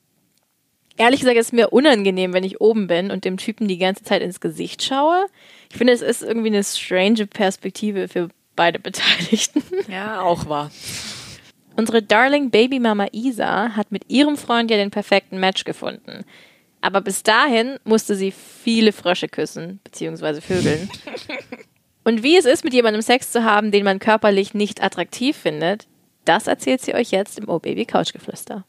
ehrlich 0.97 1.21
gesagt 1.21 1.39
ist 1.39 1.47
es 1.47 1.53
mir 1.53 1.73
unangenehm, 1.73 2.33
wenn 2.33 2.45
ich 2.45 2.61
oben 2.61 2.87
bin 2.87 3.11
und 3.11 3.25
dem 3.25 3.37
Typen 3.37 3.69
die 3.69 3.79
ganze 3.79 4.05
Zeit 4.05 4.23
ins 4.23 4.41
Gesicht 4.41 4.83
schaue. 4.83 5.27
Ich 5.71 5.77
finde, 5.77 5.93
es 5.93 6.03
ist 6.03 6.23
irgendwie 6.23 6.49
eine 6.49 6.65
strange 6.65 7.27
Perspektive 7.27 8.09
für 8.09 8.29
beide 8.57 8.79
Beteiligten. 8.81 9.63
Ja, 9.89 10.21
auch 10.23 10.49
wahr. 10.49 10.71
Unsere 11.77 12.03
Darling 12.03 12.51
Babymama 12.51 13.09
Isa 13.13 13.71
hat 13.77 13.91
mit 13.91 14.05
ihrem 14.09 14.37
Freund 14.37 14.71
ja 14.71 14.77
den 14.77 14.93
perfekten 14.93 15.41
Match 15.41 15.65
gefunden. 15.65 16.25
Aber 16.81 17.01
bis 17.01 17.23
dahin 17.23 17.79
musste 17.85 18.15
sie 18.15 18.31
viele 18.31 18.93
Frösche 18.93 19.27
küssen, 19.27 19.81
beziehungsweise 19.83 20.41
Vögeln. 20.41 20.89
Und 22.05 22.23
wie 22.23 22.37
es 22.37 22.45
ist, 22.45 22.63
mit 22.63 22.75
jemandem 22.75 23.01
Sex 23.01 23.33
zu 23.33 23.43
haben, 23.43 23.71
den 23.71 23.85
man 23.85 23.99
körperlich 23.99 24.53
nicht 24.53 24.83
attraktiv 24.83 25.37
findet, 25.37 25.89
das 26.27 26.47
erzählt 26.47 26.83
sie 26.83 26.95
euch 26.95 27.11
jetzt 27.11 27.39
im 27.39 27.49
Oh 27.49 27.59
Baby 27.59 27.87
Couchgeflüster. 27.87 28.65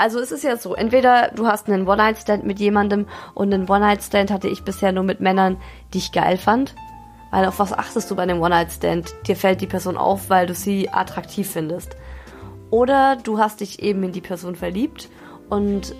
Also 0.00 0.18
es 0.18 0.32
ist 0.32 0.44
ja 0.44 0.56
so, 0.56 0.74
entweder 0.74 1.30
du 1.36 1.46
hast 1.46 1.68
einen 1.68 1.86
One-Night-Stand 1.86 2.46
mit 2.46 2.58
jemandem 2.58 3.06
und 3.34 3.52
einen 3.52 3.68
One-Night-Stand 3.68 4.30
hatte 4.30 4.48
ich 4.48 4.62
bisher 4.62 4.92
nur 4.92 5.04
mit 5.04 5.20
Männern, 5.20 5.58
die 5.92 5.98
ich 5.98 6.10
geil 6.10 6.38
fand. 6.38 6.74
Weil 7.30 7.44
auf 7.44 7.58
was 7.58 7.74
achtest 7.74 8.10
du 8.10 8.16
bei 8.16 8.22
einem 8.22 8.40
One-Night-Stand? 8.40 9.12
Dir 9.26 9.36
fällt 9.36 9.60
die 9.60 9.66
Person 9.66 9.98
auf, 9.98 10.30
weil 10.30 10.46
du 10.46 10.54
sie 10.54 10.88
attraktiv 10.88 11.50
findest. 11.50 11.96
Oder 12.70 13.16
du 13.16 13.38
hast 13.38 13.60
dich 13.60 13.82
eben 13.82 14.02
in 14.02 14.12
die 14.12 14.22
Person 14.22 14.56
verliebt 14.56 15.10
und 15.50 15.94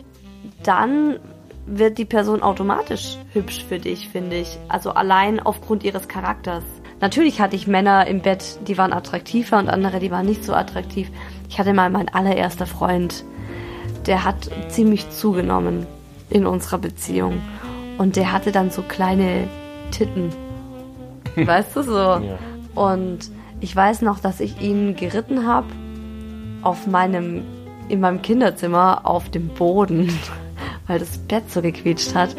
dann 0.62 1.20
wird 1.66 1.98
die 1.98 2.06
Person 2.06 2.42
automatisch 2.42 3.18
hübsch 3.34 3.66
für 3.68 3.80
dich, 3.80 4.08
finde 4.08 4.36
ich. 4.36 4.58
Also 4.68 4.92
allein 4.92 5.40
aufgrund 5.40 5.84
ihres 5.84 6.08
Charakters. 6.08 6.64
Natürlich 7.02 7.42
hatte 7.42 7.56
ich 7.56 7.66
Männer 7.66 8.06
im 8.06 8.22
Bett, 8.22 8.60
die 8.66 8.78
waren 8.78 8.94
attraktiver 8.94 9.58
und 9.58 9.68
andere, 9.68 9.98
die 9.98 10.10
waren 10.10 10.24
nicht 10.24 10.42
so 10.42 10.54
attraktiv. 10.54 11.10
Ich 11.50 11.58
hatte 11.58 11.74
mal 11.74 11.90
meinen 11.90 12.08
allererster 12.08 12.66
Freund, 12.66 13.24
der 14.06 14.24
hat 14.24 14.50
ziemlich 14.68 15.10
zugenommen 15.10 15.86
in 16.28 16.46
unserer 16.46 16.78
Beziehung. 16.78 17.40
Und 17.98 18.16
der 18.16 18.32
hatte 18.32 18.52
dann 18.52 18.70
so 18.70 18.82
kleine 18.82 19.48
Titten. 19.90 20.30
Weißt 21.36 21.76
du 21.76 21.82
so? 21.82 22.20
Und 22.74 23.30
ich 23.60 23.74
weiß 23.74 24.02
noch, 24.02 24.20
dass 24.20 24.40
ich 24.40 24.60
ihn 24.60 24.96
geritten 24.96 25.46
habe 25.46 25.66
auf 26.62 26.86
meinem, 26.86 27.42
in 27.88 28.00
meinem 28.00 28.22
Kinderzimmer 28.22 29.02
auf 29.04 29.28
dem 29.28 29.48
Boden, 29.48 30.12
weil 30.86 30.98
das 30.98 31.18
Bett 31.18 31.50
so 31.50 31.60
gequietscht 31.60 32.14
hat. 32.14 32.36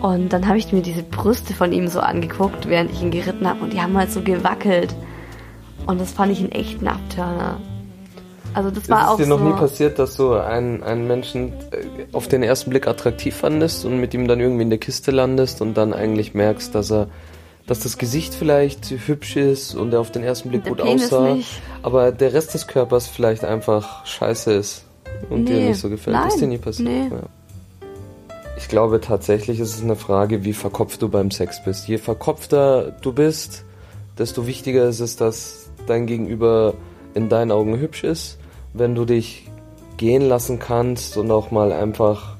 Und 0.00 0.32
dann 0.32 0.46
habe 0.46 0.58
ich 0.58 0.72
mir 0.72 0.82
diese 0.82 1.02
Brüste 1.02 1.54
von 1.54 1.72
ihm 1.72 1.88
so 1.88 2.00
angeguckt, 2.00 2.68
während 2.68 2.92
ich 2.92 3.02
ihn 3.02 3.10
geritten 3.10 3.48
habe. 3.48 3.64
Und 3.64 3.72
die 3.72 3.80
haben 3.80 3.96
halt 3.96 4.12
so 4.12 4.20
gewackelt. 4.20 4.94
Und 5.86 6.00
das 6.00 6.12
fand 6.12 6.32
ich 6.32 6.40
einen 6.40 6.52
echten 6.52 6.86
Abturner. 6.86 7.58
Also 8.56 8.70
das 8.70 8.88
war 8.88 9.02
Ist 9.02 9.08
auch 9.08 9.16
dir 9.18 9.26
noch 9.26 9.38
so, 9.38 9.44
nie 9.44 9.52
passiert, 9.52 9.98
dass 9.98 10.16
du 10.16 10.32
einen, 10.32 10.82
einen 10.82 11.06
Menschen 11.06 11.52
äh, 11.72 12.06
auf 12.14 12.26
den 12.26 12.42
ersten 12.42 12.70
Blick 12.70 12.86
attraktiv 12.86 13.36
fandest 13.36 13.84
und 13.84 14.00
mit 14.00 14.14
ihm 14.14 14.26
dann 14.26 14.40
irgendwie 14.40 14.62
in 14.62 14.70
der 14.70 14.78
Kiste 14.78 15.10
landest 15.10 15.60
und 15.60 15.74
dann 15.74 15.92
eigentlich 15.92 16.32
merkst, 16.32 16.74
dass 16.74 16.90
er, 16.90 17.08
dass 17.66 17.80
das 17.80 17.98
Gesicht 17.98 18.34
vielleicht 18.34 18.90
hübsch 19.06 19.36
ist 19.36 19.74
und 19.74 19.92
er 19.92 20.00
auf 20.00 20.10
den 20.10 20.22
ersten 20.22 20.48
Blick 20.48 20.64
Der 20.64 20.72
gut 20.72 20.82
Penis 20.82 21.12
aussah, 21.12 21.34
nicht. 21.34 21.60
aber 21.82 22.12
der 22.12 22.32
Rest 22.32 22.54
des 22.54 22.66
Körpers 22.66 23.06
vielleicht 23.08 23.44
einfach 23.44 24.06
scheiße 24.06 24.52
ist 24.54 24.84
und 25.28 25.44
dir 25.50 25.56
Nee, 25.56 25.68
nicht 25.68 25.80
so 25.80 25.90
gefällt. 25.90 26.16
Das 26.16 26.28
ist 26.34 26.36
dir 26.40 26.46
nein, 26.46 26.48
nie 26.48 26.58
passiert. 26.58 26.88
nee. 26.88 27.08
Ja. 27.10 27.22
Ich 28.56 28.68
glaube 28.68 29.02
tatsächlich 29.02 29.60
ist 29.60 29.74
es 29.76 29.82
eine 29.82 29.96
Frage, 29.96 30.44
wie 30.44 30.54
verkopft 30.54 31.02
du 31.02 31.10
beim 31.10 31.30
Sex 31.30 31.62
bist. 31.62 31.88
Je 31.88 31.98
verkopfter 31.98 32.92
du 33.02 33.12
bist, 33.12 33.64
desto 34.18 34.46
wichtiger 34.46 34.88
ist 34.88 35.00
es, 35.00 35.16
dass 35.16 35.68
dein 35.86 36.06
Gegenüber 36.06 36.72
in 37.12 37.28
deinen 37.28 37.52
Augen 37.52 37.78
hübsch 37.78 38.02
ist. 38.02 38.38
Wenn 38.76 38.94
du 38.94 39.04
dich 39.04 39.48
gehen 39.96 40.28
lassen 40.28 40.58
kannst 40.58 41.16
und 41.16 41.30
auch 41.30 41.50
mal 41.50 41.72
einfach 41.72 42.36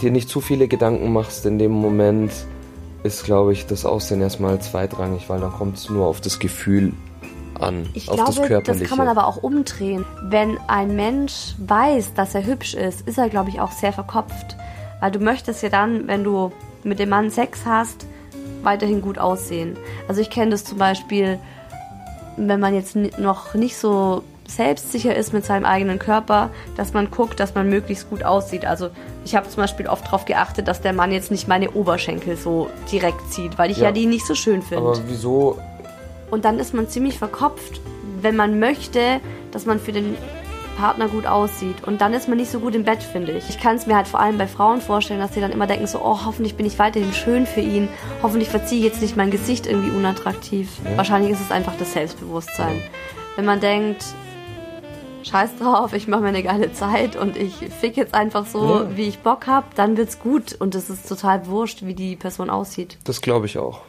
dir 0.00 0.10
nicht 0.10 0.28
zu 0.28 0.40
viele 0.40 0.68
Gedanken 0.68 1.12
machst 1.12 1.44
in 1.44 1.58
dem 1.58 1.72
Moment, 1.72 2.32
ist, 3.02 3.24
glaube 3.24 3.52
ich, 3.52 3.66
das 3.66 3.84
Aussehen 3.84 4.20
erstmal 4.20 4.60
zweitrangig, 4.60 5.28
weil 5.28 5.40
dann 5.40 5.52
kommt 5.52 5.76
es 5.76 5.90
nur 5.90 6.06
auf 6.06 6.20
das 6.20 6.38
Gefühl 6.38 6.92
an, 7.60 7.88
Ich 7.94 8.08
auf 8.08 8.16
das 8.16 8.36
glaube, 8.36 8.48
Körperliche. 8.48 8.84
das 8.84 8.88
kann 8.88 8.98
man 8.98 9.08
aber 9.08 9.26
auch 9.26 9.42
umdrehen. 9.42 10.04
Wenn 10.24 10.58
ein 10.68 10.96
Mensch 10.96 11.54
weiß, 11.58 12.14
dass 12.14 12.34
er 12.34 12.46
hübsch 12.46 12.74
ist, 12.74 13.06
ist 13.06 13.18
er, 13.18 13.28
glaube 13.28 13.50
ich, 13.50 13.60
auch 13.60 13.72
sehr 13.72 13.92
verkopft. 13.92 14.56
Weil 15.00 15.10
du 15.10 15.18
möchtest 15.18 15.62
ja 15.62 15.68
dann, 15.68 16.06
wenn 16.06 16.24
du 16.24 16.52
mit 16.84 16.98
dem 16.98 17.08
Mann 17.08 17.30
Sex 17.30 17.60
hast, 17.66 18.06
weiterhin 18.62 19.02
gut 19.02 19.18
aussehen. 19.18 19.76
Also 20.08 20.20
ich 20.20 20.30
kenne 20.30 20.52
das 20.52 20.64
zum 20.64 20.78
Beispiel, 20.78 21.38
wenn 22.36 22.60
man 22.60 22.74
jetzt 22.74 22.96
noch 22.96 23.54
nicht 23.54 23.76
so 23.76 24.22
selbstsicher 24.56 25.14
ist 25.14 25.32
mit 25.32 25.44
seinem 25.44 25.64
eigenen 25.64 25.98
Körper, 25.98 26.50
dass 26.76 26.92
man 26.92 27.10
guckt, 27.10 27.40
dass 27.40 27.54
man 27.54 27.68
möglichst 27.68 28.08
gut 28.10 28.22
aussieht. 28.24 28.64
Also 28.64 28.90
ich 29.24 29.34
habe 29.34 29.48
zum 29.48 29.62
Beispiel 29.62 29.86
oft 29.86 30.06
darauf 30.06 30.24
geachtet, 30.24 30.68
dass 30.68 30.80
der 30.80 30.92
Mann 30.92 31.12
jetzt 31.12 31.30
nicht 31.30 31.48
meine 31.48 31.70
Oberschenkel 31.72 32.36
so 32.36 32.68
direkt 32.90 33.32
zieht, 33.32 33.58
weil 33.58 33.70
ich 33.70 33.78
ja, 33.78 33.84
Ja. 33.86 33.92
die 33.92 34.06
nicht 34.06 34.26
so 34.26 34.34
schön 34.34 34.62
finde. 34.62 34.84
aber 34.88 34.98
wieso 35.06 35.58
Und 36.30 36.44
dann 36.44 36.58
ist 36.58 36.72
man 36.74 36.88
ziemlich 36.88 37.18
verkopft, 37.18 37.80
wenn 38.20 38.36
man 38.36 38.58
möchte, 38.58 39.20
dass 39.50 39.66
man 39.66 39.78
für 39.80 39.92
den 39.92 40.16
Partner 40.78 41.08
gut 41.08 41.26
aussieht. 41.26 41.84
Und 41.84 42.00
dann 42.00 42.14
ist 42.14 42.28
man 42.28 42.38
nicht 42.38 42.50
so 42.50 42.58
gut 42.60 42.74
im 42.74 42.84
Bett, 42.84 43.02
finde 43.02 43.32
ich. 43.32 43.48
Ich 43.50 43.60
kann 43.60 43.76
es 43.76 43.86
mir 43.86 43.94
halt 43.96 44.08
vor 44.08 44.20
allem 44.20 44.38
bei 44.38 44.46
Frauen 44.46 44.80
vorstellen, 44.80 45.20
dass 45.20 45.34
sie 45.34 45.40
dann 45.40 45.52
immer 45.52 45.66
denken 45.66 45.86
so, 45.86 46.00
oh, 46.02 46.20
hoffentlich 46.24 46.54
bin 46.54 46.64
ich 46.64 46.78
weiterhin 46.78 47.12
schön 47.12 47.46
für 47.46 47.60
ihn. 47.60 47.88
Hoffentlich 48.22 48.48
verziehe 48.48 48.78
ich 48.78 48.86
jetzt 48.86 49.02
nicht 49.02 49.16
mein 49.16 49.30
Gesicht 49.30 49.66
irgendwie 49.66 49.90
unattraktiv. 49.90 50.70
Wahrscheinlich 50.96 51.32
ist 51.32 51.40
es 51.42 51.50
einfach 51.50 51.74
das 51.78 51.92
Selbstbewusstsein. 51.92 52.80
Wenn 53.36 53.44
man 53.44 53.60
denkt, 53.60 54.02
scheiß 55.24 55.56
drauf, 55.58 55.92
ich 55.92 56.08
mache 56.08 56.22
mir 56.22 56.28
eine 56.28 56.42
geile 56.42 56.72
Zeit 56.72 57.16
und 57.16 57.36
ich 57.36 57.54
fick 57.80 57.96
jetzt 57.96 58.14
einfach 58.14 58.46
so, 58.46 58.80
Ja. 58.82 58.96
wie 58.96 59.08
ich 59.08 59.18
Bock 59.20 59.46
hab, 59.46 59.74
dann 59.74 59.96
wird's 59.96 60.18
gut. 60.18 60.54
Und 60.54 60.74
es 60.74 60.90
ist 60.90 61.08
total 61.08 61.46
wurscht, 61.46 61.82
wie 61.82 61.94
die 61.94 62.16
Person 62.16 62.50
aussieht. 62.50 62.98
Das 63.04 63.20
glaube 63.20 63.46
ich 63.46 63.58
auch. 63.58 63.82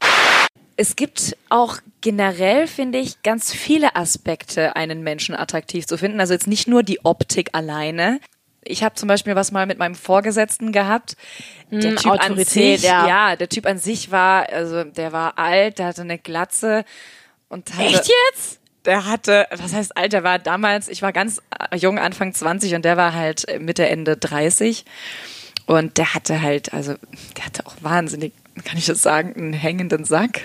Es 0.75 0.95
gibt 0.95 1.37
auch 1.49 1.77
generell, 2.01 2.65
finde 2.67 2.97
ich, 2.97 3.21
ganz 3.21 3.53
viele 3.53 3.95
Aspekte, 3.95 4.75
einen 4.75 5.03
Menschen 5.03 5.35
attraktiv 5.35 5.85
zu 5.85 5.97
finden. 5.97 6.19
Also 6.19 6.33
jetzt 6.33 6.47
nicht 6.47 6.67
nur 6.67 6.81
die 6.83 7.05
Optik 7.05 7.49
alleine. 7.53 8.19
Ich 8.63 8.81
habe 8.83 8.95
zum 8.95 9.07
Beispiel 9.07 9.35
was 9.35 9.51
mal 9.51 9.65
mit 9.67 9.77
meinem 9.77 9.93
Vorgesetzten 9.93 10.71
gehabt. 10.71 11.15
Der 11.69 11.91
Hm, 11.91 11.95
Typ 11.97 12.11
an 12.11 12.19
Autorität, 12.21 12.79
sich, 12.79 12.89
ja. 12.89 13.07
ja, 13.07 13.35
der 13.35 13.49
Typ 13.49 13.65
an 13.67 13.77
sich 13.77 14.09
war, 14.11 14.49
also 14.49 14.83
der 14.83 15.11
war 15.11 15.37
alt, 15.37 15.79
der 15.79 15.87
hatte 15.87 16.01
eine 16.01 16.17
Glatze 16.17 16.85
und 17.49 17.71
hatte, 17.73 17.83
Echt 17.83 18.09
jetzt? 18.31 18.59
Der 18.85 19.05
hatte, 19.05 19.47
was 19.51 19.73
heißt 19.73 19.95
alt, 19.97 20.13
der 20.13 20.23
war 20.23 20.39
damals, 20.39 20.87
ich 20.87 21.01
war 21.01 21.13
ganz 21.13 21.41
jung, 21.75 21.99
Anfang 21.99 22.33
20 22.33 22.75
und 22.75 22.85
der 22.85 22.97
war 22.97 23.13
halt 23.13 23.45
Mitte, 23.59 23.87
Ende 23.87 24.17
30. 24.17 24.85
Und 25.65 25.97
der 25.97 26.13
hatte 26.13 26.41
halt, 26.41 26.73
also, 26.73 26.95
der 27.37 27.45
hatte 27.45 27.65
auch 27.65 27.75
wahnsinnig, 27.81 28.33
kann 28.65 28.77
ich 28.77 28.85
das 28.85 29.01
sagen, 29.01 29.33
einen 29.35 29.53
hängenden 29.53 30.03
Sack. 30.03 30.41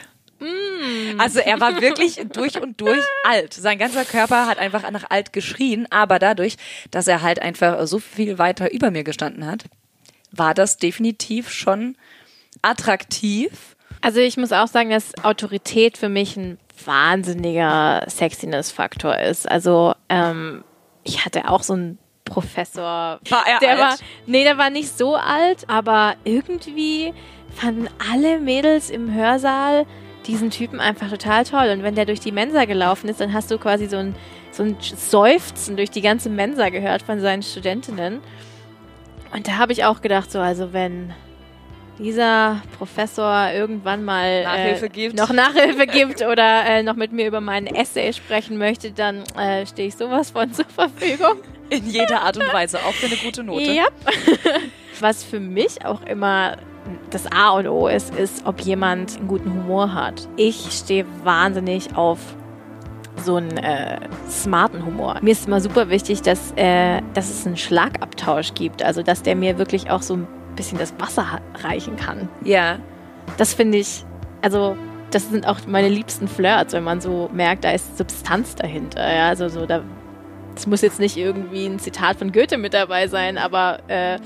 Also 1.19 1.41
er 1.41 1.61
war 1.61 1.81
wirklich 1.81 2.21
durch 2.33 2.61
und 2.61 2.81
durch 2.81 3.03
alt. 3.25 3.53
Sein 3.53 3.79
ganzer 3.79 4.05
Körper 4.05 4.47
hat 4.47 4.59
einfach 4.59 4.89
nach 4.91 5.11
alt 5.11 5.33
geschrien, 5.33 5.87
aber 5.91 6.19
dadurch, 6.19 6.57
dass 6.91 7.09
er 7.09 7.23
halt 7.23 7.41
einfach 7.43 7.87
so 7.87 7.99
viel 7.99 8.39
weiter 8.39 8.73
über 8.73 8.91
mir 8.91 9.05
gestanden 9.05 9.47
hat, 9.47 9.65
war 10.31 10.55
das 10.55 10.77
definitiv 10.77 11.51
schon 11.51 11.97
attraktiv. 12.63 13.77
Also 14.01 14.21
ich 14.21 14.37
muss 14.37 14.53
auch 14.53 14.69
sagen, 14.69 14.91
dass 14.91 15.17
Autorität 15.25 15.99
für 15.99 16.09
mich 16.09 16.37
ein 16.37 16.59
wahnsinniger 16.85 18.05
Sexiness-Faktor 18.09 19.19
ist. 19.19 19.51
Also 19.51 19.95
ähm, 20.09 20.65
ich 21.05 21.25
hatte 21.25 21.51
auch 21.51 21.63
so 21.63 21.75
einen 21.75 21.99
Professor. 22.25 23.19
War 23.29 23.47
er 23.47 23.59
der 23.61 23.71
alt? 23.71 23.79
War, 23.81 23.97
nee, 24.27 24.45
der 24.45 24.59
war 24.59 24.71
nicht 24.71 24.97
so 24.97 25.17
alt, 25.17 25.69
aber 25.69 26.15
irgendwie 26.25 27.15
fanden 27.55 27.89
alle 28.13 28.39
Mädels 28.39 28.91
im 28.91 29.13
Hörsaal 29.13 29.87
diesen 30.27 30.51
Typen 30.51 30.79
einfach 30.79 31.09
total 31.09 31.45
toll. 31.45 31.71
Und 31.71 31.83
wenn 31.83 31.95
der 31.95 32.05
durch 32.05 32.21
die 32.21 32.33
Mensa 32.33 32.67
gelaufen 32.67 33.09
ist, 33.09 33.21
dann 33.21 33.33
hast 33.33 33.51
du 33.51 33.59
quasi 33.59 33.87
so 33.87 33.97
ein, 33.97 34.15
so 34.53 34.63
ein 34.63 34.77
Seufzen 34.81 35.77
durch 35.77 35.91
die 35.91 36.03
ganze 36.03 36.29
Mensa 36.29 36.69
gehört 36.69 37.03
von 37.03 37.21
seinen 37.21 37.43
Studentinnen. 37.43 38.21
Und 39.33 39.49
da 39.49 39.57
habe 39.57 39.73
ich 39.73 39.85
auch 39.85 40.01
gedacht, 40.01 40.31
so, 40.31 40.39
also 40.39 40.73
wenn 40.73 41.15
dieser 41.99 42.63
Professor 42.79 43.51
irgendwann 43.53 44.05
mal 44.05 44.45
Nachhilfe 44.45 44.87
äh, 44.87 45.09
noch 45.11 45.33
Nachhilfe 45.33 45.87
gibt 45.87 46.23
oder 46.23 46.65
äh, 46.65 46.83
noch 46.83 46.97
mit 46.97 47.13
mir 47.13 47.27
über 47.27 47.41
meinen 47.41 47.67
Essay 47.67 48.13
sprechen 48.13 48.59
möchte, 48.59 48.93
dann 48.93 49.25
äh, 49.37 49.67
stehe 49.67 49.89
ich 49.89 49.97
sowas 49.97 50.31
von 50.31 50.53
zur 50.53 50.67
Verfügung. 50.67 51.37
In 51.71 51.87
jeder 51.87 52.23
Art 52.23 52.37
und 52.39 52.51
Weise, 52.53 52.79
auch 52.79 52.93
für 52.93 53.07
eine 53.07 53.17
gute 53.17 53.43
Note. 53.43 53.71
Ja. 53.71 53.87
Was 55.01 55.23
für 55.23 55.39
mich 55.39 55.85
auch 55.85 56.03
immer 56.07 56.57
das 57.11 57.31
A 57.31 57.51
und 57.51 57.69
O 57.69 57.89
ist, 57.89 58.15
ist, 58.15 58.47
ob 58.47 58.61
jemand 58.61 59.19
einen 59.19 59.29
guten 59.29 59.53
Humor 59.53 59.93
hat. 59.93 60.29
Ich 60.37 60.57
stehe 60.73 61.05
wahnsinnig 61.25 61.95
auf 61.95 62.19
so 63.23 63.37
einen 63.37 63.57
äh, 63.59 64.01
smarten 64.29 64.87
Humor. 64.87 65.19
Mir 65.21 65.33
ist 65.33 65.47
immer 65.47 65.61
super 65.61 65.91
wichtig, 65.91 66.23
dass, 66.23 66.53
äh, 66.57 67.03
dass 67.15 67.31
es 67.31 67.47
einen 67.47 67.57
Schlagabtausch 67.57 68.55
gibt. 68.55 68.83
Also, 68.83 69.03
dass 69.03 69.23
der 69.23 69.37
mir 69.37 69.59
wirklich 69.59 69.91
auch 69.91 70.03
so 70.03 70.15
ein 70.15 70.29
bisschen 70.59 70.79
das 70.79 70.93
Wasser 70.99 71.41
reichen 71.63 71.97
kann. 71.97 72.29
Ja. 72.45 72.79
Das 73.37 73.55
finde 73.55 73.79
ich, 73.79 74.05
also, 74.43 74.77
das 75.11 75.31
sind 75.31 75.47
auch 75.47 75.61
meine 75.67 75.89
liebsten 75.89 76.29
Flirts, 76.29 76.75
wenn 76.75 76.85
man 76.85 77.01
so 77.01 77.31
merkt, 77.33 77.65
da 77.65 77.71
ist 77.71 77.97
Substanz 77.97 78.55
dahinter. 78.55 79.11
Ja, 79.11 79.29
also 79.29 79.49
so, 79.49 79.65
da. 79.65 79.83
Es 80.55 80.67
muss 80.67 80.83
jetzt 80.83 80.99
nicht 80.99 81.17
irgendwie 81.17 81.67
ein 81.67 81.79
Zitat 81.79 82.17
von 82.17 82.33
Goethe 82.33 82.59
mit 82.59 82.75
dabei 82.75 83.07
sein, 83.07 83.39
aber 83.39 83.79
äh, 83.87 84.19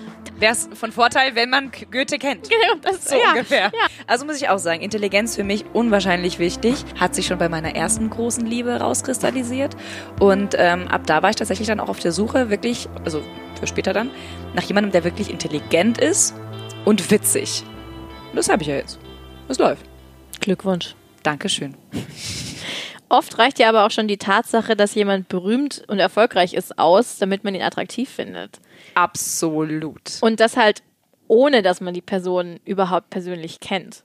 Wäre 0.43 0.55
es 0.55 0.69
von 0.75 0.91
Vorteil, 0.91 1.37
wenn 1.37 1.51
man 1.51 1.71
Goethe 1.93 2.19
kennt. 2.19 2.49
Genau, 2.63 2.75
das 2.83 3.05
So 3.05 3.15
ja, 3.15 3.31
ungefähr. 3.31 3.71
Ja. 3.73 3.87
Also 4.09 4.27
muss 4.27 4.37
ich 4.37 4.49
auch 4.49 4.59
sagen, 4.59 4.81
Intelligenz 4.81 5.37
für 5.37 5.45
mich 5.45 5.65
unwahrscheinlich 5.73 6.41
wichtig. 6.41 6.85
Hat 6.99 7.15
sich 7.15 7.27
schon 7.27 7.39
bei 7.39 7.49
meiner 7.49 7.77
ersten 7.77 8.11
großen 8.11 8.45
Liebe 8.45 8.81
rauskristallisiert. 8.81 9.77
Und 10.19 10.57
ähm, 10.59 10.89
ab 10.89 11.03
da 11.07 11.23
war 11.23 11.31
ich 11.31 11.37
tatsächlich 11.37 11.69
dann 11.69 11.79
auch 11.79 11.89
auf 11.89 12.01
der 12.01 12.11
Suche, 12.11 12.51
wirklich, 12.51 12.89
also 13.05 13.23
für 13.63 13.69
später 13.69 13.93
dann, 13.93 14.11
nach 14.55 14.65
jemandem, 14.65 14.91
der 14.91 15.05
wirklich 15.05 15.31
intelligent 15.31 15.99
ist 15.99 16.35
und 16.85 17.13
witzig. 17.13 17.63
Und 18.31 18.37
das 18.37 18.49
habe 18.49 18.63
ich 18.63 18.69
ja 18.69 18.75
jetzt. 18.75 18.99
Es 19.49 19.59
läuft. 19.59 19.87
Glückwunsch. 20.41 20.97
Dankeschön. 21.23 21.77
Oft 23.09 23.39
reicht 23.39 23.61
ja 23.61 23.69
aber 23.69 23.87
auch 23.87 23.93
schon 23.93 24.09
die 24.09 24.17
Tatsache, 24.17 24.75
dass 24.75 24.97
jemand 24.97 25.29
berühmt 25.29 25.85
und 25.87 26.01
erfolgreich 26.01 26.55
ist, 26.55 26.77
aus, 26.77 27.19
damit 27.19 27.45
man 27.45 27.55
ihn 27.55 27.63
attraktiv 27.63 28.11
findet. 28.11 28.59
Absolut. 28.95 30.19
Und 30.23 30.41
das 30.41 30.57
halt 30.57 30.83
ohne, 31.29 31.63
dass 31.63 31.81
man 31.81 31.95
die 31.95 32.01
Person 32.01 32.59
überhaupt 32.65 33.11
persönlich 33.11 33.61
kennt. 33.61 34.03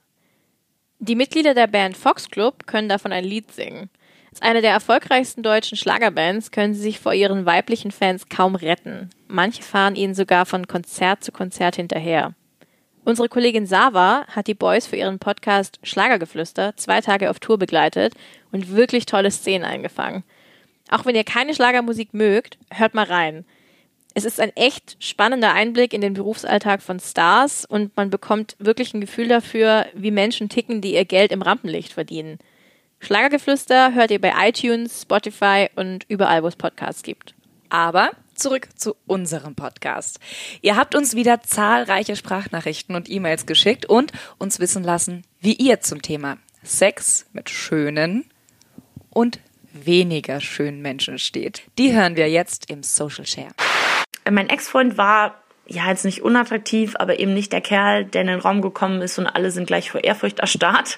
Die 0.99 1.15
Mitglieder 1.15 1.55
der 1.55 1.67
Band 1.67 1.97
Fox 1.97 2.29
Club 2.29 2.67
können 2.67 2.89
davon 2.89 3.11
ein 3.11 3.23
Lied 3.23 3.51
singen. 3.51 3.89
Als 4.37 4.47
eine 4.47 4.61
der 4.61 4.69
erfolgreichsten 4.69 5.41
deutschen 5.41 5.79
Schlagerbands 5.79 6.51
können 6.51 6.75
sie 6.75 6.81
sich 6.81 6.99
vor 6.99 7.11
ihren 7.11 7.47
weiblichen 7.47 7.89
Fans 7.89 8.29
kaum 8.29 8.53
retten. 8.53 9.09
Manche 9.27 9.63
fahren 9.63 9.95
ihnen 9.95 10.13
sogar 10.13 10.45
von 10.45 10.67
Konzert 10.67 11.23
zu 11.23 11.31
Konzert 11.31 11.77
hinterher. 11.77 12.35
Unsere 13.03 13.29
Kollegin 13.29 13.65
Sava 13.65 14.27
hat 14.27 14.45
die 14.45 14.53
Boys 14.53 14.85
für 14.85 14.95
ihren 14.95 15.17
Podcast 15.17 15.79
Schlagergeflüster 15.81 16.77
zwei 16.77 17.01
Tage 17.01 17.31
auf 17.31 17.39
Tour 17.39 17.57
begleitet 17.57 18.13
und 18.51 18.75
wirklich 18.75 19.07
tolle 19.07 19.31
Szenen 19.31 19.65
eingefangen. 19.65 20.23
Auch 20.91 21.05
wenn 21.05 21.15
ihr 21.15 21.23
keine 21.23 21.55
Schlagermusik 21.55 22.13
mögt, 22.13 22.59
hört 22.71 22.93
mal 22.93 23.05
rein. 23.05 23.43
Es 24.13 24.23
ist 24.23 24.39
ein 24.39 24.55
echt 24.55 24.97
spannender 25.03 25.53
Einblick 25.53 25.93
in 25.93 26.01
den 26.01 26.13
Berufsalltag 26.13 26.83
von 26.83 26.99
Stars 26.99 27.65
und 27.65 27.97
man 27.97 28.11
bekommt 28.11 28.55
wirklich 28.59 28.93
ein 28.93 29.01
Gefühl 29.01 29.29
dafür, 29.29 29.87
wie 29.95 30.11
Menschen 30.11 30.47
ticken, 30.47 30.81
die 30.81 30.93
ihr 30.93 31.05
Geld 31.05 31.31
im 31.31 31.41
Rampenlicht 31.41 31.91
verdienen. 31.91 32.37
Schlagergeflüster 32.99 33.93
hört 33.93 34.11
ihr 34.11 34.19
bei 34.19 34.33
iTunes, 34.49 35.03
Spotify 35.03 35.67
und 35.75 36.05
überall, 36.09 36.43
wo 36.43 36.47
es 36.47 36.55
Podcasts 36.55 37.03
gibt. 37.03 37.35
Aber 37.69 38.11
zurück 38.33 38.69
zu 38.75 38.95
unserem 39.05 39.55
Podcast. 39.55 40.19
Ihr 40.61 40.75
habt 40.75 40.95
uns 40.95 41.15
wieder 41.15 41.41
zahlreiche 41.41 42.15
Sprachnachrichten 42.15 42.95
und 42.95 43.09
E-Mails 43.09 43.45
geschickt 43.45 43.85
und 43.85 44.11
uns 44.37 44.59
wissen 44.59 44.83
lassen, 44.83 45.23
wie 45.39 45.53
ihr 45.53 45.81
zum 45.81 46.01
Thema 46.01 46.37
Sex 46.63 47.25
mit 47.33 47.49
schönen 47.49 48.25
und 49.09 49.39
weniger 49.71 50.41
schönen 50.41 50.81
Menschen 50.81 51.19
steht. 51.19 51.63
Die 51.77 51.93
hören 51.93 52.15
wir 52.15 52.29
jetzt 52.29 52.69
im 52.69 52.83
Social 52.83 53.25
Share. 53.25 53.51
mein 54.29 54.49
Ex-Freund 54.49 54.97
war 54.97 55.41
ja 55.67 55.87
jetzt 55.89 56.05
nicht 56.05 56.21
unattraktiv, 56.21 56.95
aber 56.97 57.19
eben 57.19 57.33
nicht 57.33 57.51
der 57.51 57.61
Kerl, 57.61 58.05
der 58.05 58.21
in 58.21 58.27
den 58.27 58.39
Raum 58.39 58.61
gekommen 58.61 59.01
ist 59.01 59.19
und 59.19 59.27
alle 59.27 59.51
sind 59.51 59.67
gleich 59.67 59.91
vor 59.91 60.03
Ehrfurcht 60.03 60.39
erstarrt. 60.39 60.97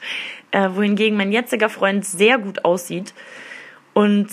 Äh, 0.51 0.69
wohingegen 0.73 1.17
mein 1.17 1.31
jetziger 1.31 1.69
Freund 1.69 2.05
sehr 2.05 2.37
gut 2.37 2.65
aussieht. 2.65 3.13
Und 3.93 4.27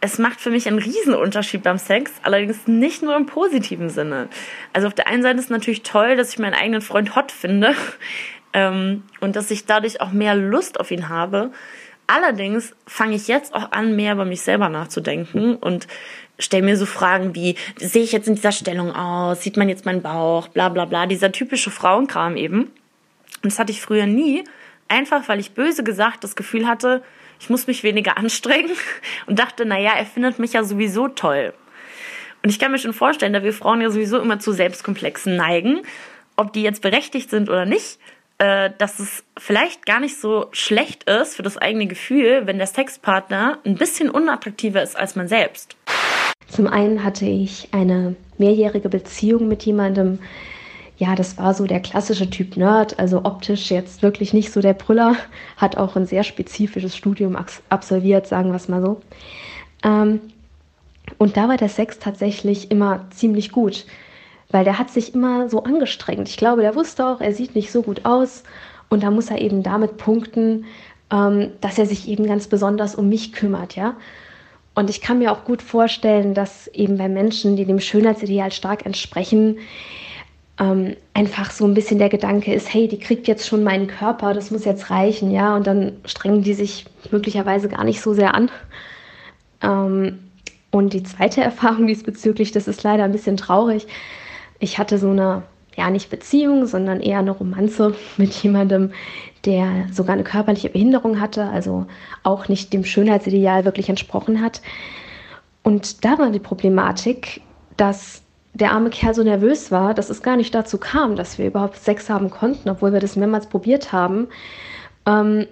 es 0.00 0.18
macht 0.18 0.40
für 0.40 0.50
mich 0.50 0.66
einen 0.68 0.78
Riesenunterschied 0.78 1.62
beim 1.62 1.78
Sex, 1.78 2.12
allerdings 2.22 2.66
nicht 2.66 3.02
nur 3.02 3.16
im 3.16 3.26
positiven 3.26 3.88
Sinne. 3.90 4.28
Also 4.72 4.88
auf 4.88 4.94
der 4.94 5.08
einen 5.08 5.22
Seite 5.22 5.38
ist 5.38 5.46
es 5.46 5.50
natürlich 5.50 5.82
toll, 5.82 6.16
dass 6.16 6.30
ich 6.30 6.38
meinen 6.38 6.54
eigenen 6.54 6.82
Freund 6.82 7.16
hot 7.16 7.32
finde 7.32 7.74
ähm, 8.52 9.04
und 9.20 9.36
dass 9.36 9.50
ich 9.50 9.66
dadurch 9.66 10.00
auch 10.00 10.12
mehr 10.12 10.34
Lust 10.34 10.78
auf 10.80 10.90
ihn 10.90 11.08
habe. 11.08 11.50
Allerdings 12.06 12.74
fange 12.86 13.16
ich 13.16 13.26
jetzt 13.26 13.54
auch 13.54 13.72
an, 13.72 13.96
mehr 13.96 14.12
über 14.12 14.24
mich 14.24 14.42
selber 14.42 14.68
nachzudenken 14.68 15.56
und 15.56 15.88
stelle 16.38 16.62
mir 16.62 16.76
so 16.76 16.86
Fragen 16.86 17.34
wie, 17.34 17.56
sehe 17.78 18.02
ich 18.02 18.12
jetzt 18.12 18.28
in 18.28 18.36
dieser 18.36 18.52
Stellung 18.52 18.92
aus? 18.92 19.42
Sieht 19.42 19.56
man 19.56 19.68
jetzt 19.68 19.86
meinen 19.86 20.02
Bauch? 20.02 20.48
Bla 20.48 20.68
bla 20.68 20.84
bla. 20.84 21.06
Dieser 21.06 21.32
typische 21.32 21.70
Frauenkram 21.70 22.36
eben. 22.36 22.70
Und 23.42 23.52
das 23.52 23.58
hatte 23.58 23.72
ich 23.72 23.80
früher 23.80 24.06
nie, 24.06 24.44
einfach 24.88 25.28
weil 25.28 25.40
ich 25.40 25.52
böse 25.52 25.82
gesagt 25.82 26.24
das 26.24 26.36
Gefühl 26.36 26.66
hatte, 26.66 27.02
ich 27.40 27.50
muss 27.50 27.66
mich 27.66 27.82
weniger 27.82 28.16
anstrengen 28.18 28.76
und 29.26 29.38
dachte, 29.38 29.64
naja, 29.64 29.92
er 29.96 30.06
findet 30.06 30.38
mich 30.38 30.52
ja 30.52 30.64
sowieso 30.64 31.08
toll. 31.08 31.54
Und 32.42 32.50
ich 32.50 32.58
kann 32.58 32.70
mir 32.70 32.78
schon 32.78 32.92
vorstellen, 32.92 33.32
da 33.32 33.42
wir 33.42 33.52
Frauen 33.52 33.80
ja 33.80 33.90
sowieso 33.90 34.20
immer 34.20 34.38
zu 34.38 34.52
Selbstkomplexen 34.52 35.36
neigen, 35.36 35.80
ob 36.36 36.52
die 36.52 36.62
jetzt 36.62 36.82
berechtigt 36.82 37.30
sind 37.30 37.48
oder 37.48 37.64
nicht, 37.64 37.98
äh, 38.38 38.70
dass 38.78 38.98
es 38.98 39.24
vielleicht 39.38 39.86
gar 39.86 40.00
nicht 40.00 40.20
so 40.20 40.46
schlecht 40.52 41.04
ist 41.04 41.36
für 41.36 41.42
das 41.42 41.56
eigene 41.56 41.86
Gefühl, 41.86 42.42
wenn 42.46 42.58
der 42.58 42.66
Sexpartner 42.66 43.58
ein 43.64 43.76
bisschen 43.76 44.10
unattraktiver 44.10 44.82
ist 44.82 44.96
als 44.96 45.16
man 45.16 45.28
selbst. 45.28 45.76
Zum 46.48 46.66
einen 46.66 47.02
hatte 47.02 47.26
ich 47.26 47.68
eine 47.72 48.14
mehrjährige 48.38 48.88
Beziehung 48.88 49.48
mit 49.48 49.64
jemandem, 49.64 50.18
ja, 50.98 51.14
das 51.14 51.36
war 51.38 51.54
so 51.54 51.66
der 51.66 51.80
klassische 51.80 52.30
Typ 52.30 52.56
Nerd, 52.56 52.98
also 52.98 53.24
optisch 53.24 53.70
jetzt 53.70 54.02
wirklich 54.02 54.32
nicht 54.32 54.52
so 54.52 54.60
der 54.60 54.74
Brüller, 54.74 55.16
hat 55.56 55.76
auch 55.76 55.96
ein 55.96 56.06
sehr 56.06 56.22
spezifisches 56.22 56.96
Studium 56.96 57.36
absolviert, 57.68 58.26
sagen 58.26 58.50
wir 58.50 58.56
es 58.56 58.68
mal 58.68 58.82
so. 58.82 59.00
Ähm, 59.82 60.20
und 61.18 61.36
da 61.36 61.48
war 61.48 61.56
der 61.56 61.68
Sex 61.68 61.98
tatsächlich 61.98 62.70
immer 62.70 63.06
ziemlich 63.10 63.52
gut, 63.52 63.86
weil 64.50 64.64
der 64.64 64.78
hat 64.78 64.90
sich 64.90 65.14
immer 65.14 65.48
so 65.48 65.62
angestrengt. 65.64 66.28
Ich 66.28 66.36
glaube, 66.36 66.62
der 66.62 66.74
wusste 66.74 67.06
auch, 67.06 67.20
er 67.20 67.32
sieht 67.32 67.54
nicht 67.54 67.72
so 67.72 67.82
gut 67.82 68.04
aus 68.04 68.42
und 68.88 69.02
da 69.02 69.10
muss 69.10 69.30
er 69.30 69.40
eben 69.40 69.62
damit 69.62 69.96
punkten, 69.96 70.64
ähm, 71.10 71.50
dass 71.60 71.78
er 71.78 71.86
sich 71.86 72.08
eben 72.08 72.26
ganz 72.26 72.46
besonders 72.46 72.94
um 72.94 73.08
mich 73.08 73.32
kümmert, 73.32 73.76
ja. 73.76 73.96
Und 74.74 74.90
ich 74.90 75.00
kann 75.00 75.18
mir 75.18 75.32
auch 75.32 75.44
gut 75.44 75.62
vorstellen, 75.62 76.34
dass 76.34 76.68
eben 76.68 76.98
bei 76.98 77.08
Menschen, 77.08 77.56
die 77.56 77.64
dem 77.64 77.80
Schönheitsideal 77.80 78.52
stark 78.52 78.84
entsprechen, 78.84 79.58
ähm, 80.58 80.96
einfach 81.14 81.50
so 81.50 81.64
ein 81.64 81.74
bisschen 81.74 81.98
der 81.98 82.08
Gedanke 82.08 82.52
ist, 82.54 82.72
hey, 82.72 82.88
die 82.88 82.98
kriegt 82.98 83.26
jetzt 83.26 83.46
schon 83.46 83.62
meinen 83.62 83.86
Körper, 83.86 84.34
das 84.34 84.50
muss 84.50 84.64
jetzt 84.64 84.90
reichen, 84.90 85.30
ja, 85.30 85.56
und 85.56 85.66
dann 85.66 85.92
strengen 86.04 86.42
die 86.42 86.54
sich 86.54 86.86
möglicherweise 87.10 87.68
gar 87.68 87.84
nicht 87.84 88.00
so 88.00 88.14
sehr 88.14 88.34
an. 88.34 88.50
Ähm, 89.62 90.18
und 90.70 90.92
die 90.92 91.02
zweite 91.02 91.40
Erfahrung 91.42 91.86
diesbezüglich, 91.86 92.52
das 92.52 92.68
ist 92.68 92.82
leider 92.82 93.04
ein 93.04 93.12
bisschen 93.12 93.36
traurig. 93.36 93.86
Ich 94.58 94.78
hatte 94.78 94.98
so 94.98 95.10
eine, 95.10 95.42
ja, 95.76 95.90
nicht 95.90 96.10
Beziehung, 96.10 96.66
sondern 96.66 97.00
eher 97.00 97.18
eine 97.18 97.32
Romanze 97.32 97.94
mit 98.16 98.32
jemandem, 98.34 98.92
der 99.44 99.86
sogar 99.92 100.14
eine 100.14 100.24
körperliche 100.24 100.70
Behinderung 100.70 101.20
hatte, 101.20 101.44
also 101.44 101.86
auch 102.22 102.48
nicht 102.48 102.72
dem 102.72 102.84
Schönheitsideal 102.84 103.64
wirklich 103.64 103.88
entsprochen 103.88 104.40
hat. 104.40 104.60
Und 105.62 106.04
da 106.04 106.18
war 106.18 106.30
die 106.30 106.38
Problematik, 106.38 107.40
dass 107.76 108.22
der 108.54 108.72
arme 108.72 108.90
Kerl 108.90 109.14
so 109.14 109.22
nervös 109.22 109.70
war, 109.70 109.92
dass 109.92 110.08
es 110.08 110.22
gar 110.22 110.36
nicht 110.36 110.54
dazu 110.54 110.78
kam, 110.78 111.14
dass 111.14 111.38
wir 111.38 111.46
überhaupt 111.46 111.76
Sex 111.76 112.08
haben 112.08 112.30
konnten, 112.30 112.70
obwohl 112.70 112.92
wir 112.92 113.00
das 113.00 113.16
mehrmals 113.16 113.46
probiert 113.48 113.92
haben. 113.92 114.28
Ähm, 115.06 115.46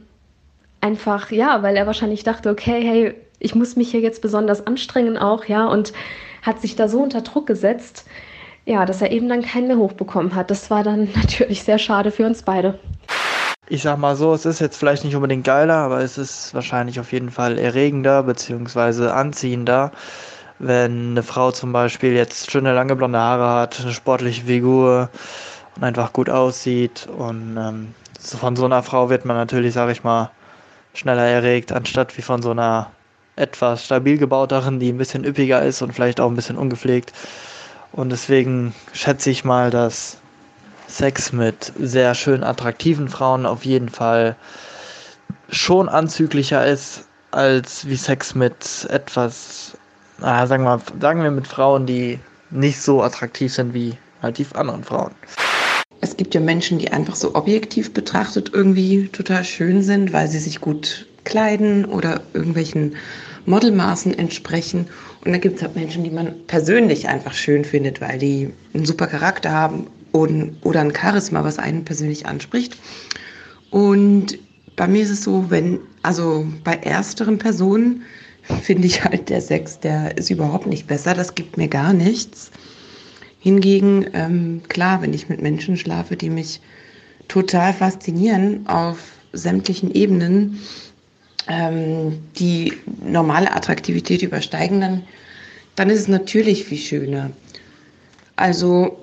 einfach, 0.80 1.30
ja, 1.30 1.62
weil 1.62 1.76
er 1.76 1.86
wahrscheinlich 1.86 2.24
dachte, 2.24 2.50
okay, 2.50 2.82
hey, 2.82 3.14
ich 3.38 3.54
muss 3.54 3.76
mich 3.76 3.90
hier 3.90 4.00
jetzt 4.00 4.22
besonders 4.22 4.66
anstrengen 4.66 5.18
auch, 5.18 5.44
ja, 5.44 5.66
und 5.66 5.92
hat 6.42 6.60
sich 6.60 6.76
da 6.76 6.88
so 6.88 7.02
unter 7.02 7.20
Druck 7.20 7.46
gesetzt, 7.46 8.06
ja, 8.66 8.84
dass 8.86 9.02
er 9.02 9.10
eben 9.10 9.28
dann 9.28 9.42
keinen 9.42 9.68
mehr 9.68 9.78
hochbekommen 9.78 10.34
hat. 10.34 10.50
Das 10.50 10.70
war 10.70 10.82
dann 10.82 11.08
natürlich 11.14 11.62
sehr 11.62 11.78
schade 11.78 12.10
für 12.10 12.26
uns 12.26 12.42
beide. 12.42 12.78
Ich 13.68 13.82
sag 13.82 13.98
mal 13.98 14.14
so, 14.14 14.34
es 14.34 14.44
ist 14.44 14.60
jetzt 14.60 14.76
vielleicht 14.76 15.04
nicht 15.04 15.16
unbedingt 15.16 15.44
geiler, 15.44 15.74
aber 15.74 16.00
es 16.00 16.18
ist 16.18 16.52
wahrscheinlich 16.52 17.00
auf 17.00 17.12
jeden 17.12 17.30
Fall 17.30 17.58
erregender 17.58 18.22
bzw. 18.22 19.08
anziehender 19.08 19.90
wenn 20.58 21.10
eine 21.10 21.22
Frau 21.22 21.50
zum 21.50 21.72
Beispiel 21.72 22.12
jetzt 22.12 22.50
schöne 22.50 22.72
lange 22.72 22.96
blonde 22.96 23.18
Haare 23.18 23.60
hat, 23.60 23.80
eine 23.80 23.92
sportliche 23.92 24.44
Figur 24.44 25.10
und 25.76 25.84
einfach 25.84 26.12
gut 26.12 26.30
aussieht 26.30 27.06
und 27.16 27.56
ähm, 27.56 27.94
von 28.20 28.56
so 28.56 28.64
einer 28.64 28.82
Frau 28.82 29.10
wird 29.10 29.24
man 29.24 29.36
natürlich, 29.36 29.74
sag 29.74 29.90
ich 29.90 30.04
mal, 30.04 30.30
schneller 30.94 31.24
erregt, 31.26 31.72
anstatt 31.72 32.16
wie 32.16 32.22
von 32.22 32.40
so 32.40 32.52
einer 32.52 32.90
etwas 33.36 33.84
stabil 33.84 34.16
gebauteren, 34.16 34.78
die 34.78 34.90
ein 34.90 34.98
bisschen 34.98 35.24
üppiger 35.24 35.62
ist 35.62 35.82
und 35.82 35.92
vielleicht 35.92 36.20
auch 36.20 36.30
ein 36.30 36.36
bisschen 36.36 36.56
ungepflegt. 36.56 37.12
Und 37.94 38.10
deswegen 38.10 38.74
schätze 38.92 39.30
ich 39.30 39.44
mal, 39.44 39.70
dass 39.70 40.18
Sex 40.88 41.32
mit 41.32 41.72
sehr 41.78 42.14
schön 42.14 42.42
attraktiven 42.42 43.08
Frauen 43.08 43.46
auf 43.46 43.64
jeden 43.64 43.88
Fall 43.88 44.36
schon 45.48 45.88
anzüglicher 45.88 46.66
ist 46.66 47.06
als 47.30 47.86
wie 47.86 47.96
Sex 47.96 48.34
mit 48.34 48.86
etwas 48.90 49.76
ah, 50.20 50.46
sagen, 50.46 50.64
wir, 50.64 50.80
sagen 51.00 51.22
wir 51.22 51.30
mit 51.30 51.46
Frauen, 51.46 51.86
die 51.86 52.18
nicht 52.50 52.80
so 52.80 53.02
attraktiv 53.02 53.52
sind 53.52 53.74
wie 53.74 53.96
halt 54.22 54.38
die 54.38 54.46
anderen 54.54 54.82
Frauen. 54.82 55.12
Es 56.00 56.16
gibt 56.16 56.34
ja 56.34 56.40
Menschen, 56.40 56.78
die 56.78 56.90
einfach 56.90 57.14
so 57.14 57.34
objektiv 57.34 57.94
betrachtet 57.94 58.50
irgendwie 58.52 59.08
total 59.08 59.44
schön 59.44 59.82
sind, 59.82 60.12
weil 60.12 60.28
sie 60.28 60.38
sich 60.38 60.60
gut 60.60 61.06
kleiden 61.24 61.84
oder 61.84 62.20
irgendwelchen 62.34 62.96
Modelmaßen 63.46 64.16
entsprechen. 64.18 64.88
Und 65.24 65.32
dann 65.32 65.40
gibt 65.40 65.56
es 65.56 65.62
halt 65.62 65.74
Menschen, 65.74 66.04
die 66.04 66.10
man 66.10 66.34
persönlich 66.46 67.08
einfach 67.08 67.32
schön 67.32 67.64
findet, 67.64 68.00
weil 68.00 68.18
die 68.18 68.50
einen 68.74 68.84
super 68.84 69.06
Charakter 69.06 69.50
haben 69.50 69.86
und, 70.12 70.56
oder 70.62 70.80
ein 70.80 70.94
Charisma, 70.94 71.42
was 71.42 71.58
einen 71.58 71.84
persönlich 71.84 72.26
anspricht. 72.26 72.76
Und 73.70 74.38
bei 74.76 74.86
mir 74.86 75.02
ist 75.02 75.10
es 75.10 75.24
so, 75.24 75.46
wenn, 75.48 75.80
also 76.02 76.46
bei 76.62 76.74
ersteren 76.74 77.38
Personen 77.38 78.02
finde 78.62 78.86
ich 78.86 79.02
halt 79.02 79.30
der 79.30 79.40
Sex, 79.40 79.80
der 79.80 80.16
ist 80.18 80.30
überhaupt 80.30 80.66
nicht 80.66 80.86
besser. 80.86 81.14
Das 81.14 81.34
gibt 81.34 81.56
mir 81.56 81.68
gar 81.68 81.92
nichts. 81.92 82.50
Hingegen, 83.40 84.06
ähm, 84.12 84.62
klar, 84.68 85.00
wenn 85.02 85.14
ich 85.14 85.28
mit 85.28 85.40
Menschen 85.40 85.76
schlafe, 85.76 86.16
die 86.16 86.30
mich 86.30 86.60
total 87.28 87.72
faszinieren 87.72 88.66
auf 88.66 88.98
sämtlichen 89.32 89.90
Ebenen, 89.90 90.60
ähm, 91.48 92.22
die 92.36 92.72
normale 93.02 93.52
Attraktivität 93.52 94.22
übersteigen, 94.22 94.80
dann, 94.80 95.02
dann 95.76 95.90
ist 95.90 96.00
es 96.00 96.08
natürlich 96.08 96.64
viel 96.64 96.78
schöner. 96.78 97.30
Also 98.36 98.98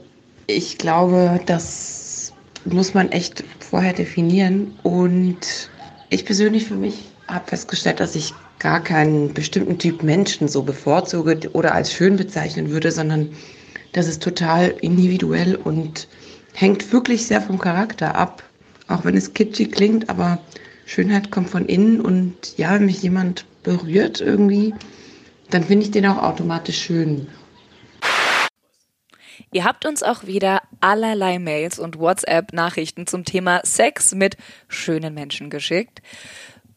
ich 0.48 0.78
glaube, 0.78 1.40
das 1.46 2.34
muss 2.66 2.94
man 2.94 3.12
echt 3.12 3.44
vorher 3.60 3.94
definieren. 3.94 4.74
Und 4.84 5.70
ich 6.10 6.26
persönlich 6.26 6.66
für 6.66 6.76
mich 6.76 7.10
habe 7.28 7.48
festgestellt, 7.48 8.00
dass 8.00 8.16
ich 8.16 8.34
gar 8.60 8.84
keinen 8.84 9.34
bestimmten 9.34 9.80
Typ 9.80 10.04
Menschen 10.04 10.48
so 10.48 10.62
bevorzuge 10.62 11.50
oder 11.54 11.74
als 11.74 11.92
schön 11.92 12.16
bezeichnen 12.18 12.70
würde, 12.70 12.92
sondern 12.92 13.30
das 13.94 14.08
ist 14.08 14.22
total 14.22 14.76
individuell 14.82 15.56
und 15.56 16.08
hängt 16.54 16.92
wirklich 16.94 17.26
sehr 17.26 17.42
vom 17.42 17.58
Charakter 17.58 18.16
ab. 18.16 18.44
Auch 18.88 19.06
wenn 19.06 19.18
es 19.18 19.34
kitschig 19.34 19.72
klingt, 19.72 20.10
aber 20.10 20.40
Schönheit 20.92 21.32
kommt 21.32 21.50
von 21.50 21.68
innen 21.68 22.02
und 22.02 22.58
ja, 22.58 22.74
wenn 22.74 22.86
mich 22.86 23.02
jemand 23.02 23.46
berührt 23.64 24.20
irgendwie, 24.20 24.74
dann 25.50 25.64
finde 25.64 25.86
ich 25.86 25.92
den 25.92 26.06
auch 26.06 26.22
automatisch 26.22 26.82
schön. 26.82 27.30
Ihr 29.54 29.64
habt 29.64 29.86
uns 29.86 30.04
auch 30.04 30.26
wieder 30.26 30.62
allerlei 30.82 31.40
Mails 31.40 31.80
und 31.80 31.98
WhatsApp-Nachrichten 31.98 33.08
zum 33.08 33.24
Thema 33.24 33.62
Sex 33.64 34.14
mit 34.16 34.36
schönen 34.68 35.14
Menschen 35.14 35.50
geschickt. 35.50 36.02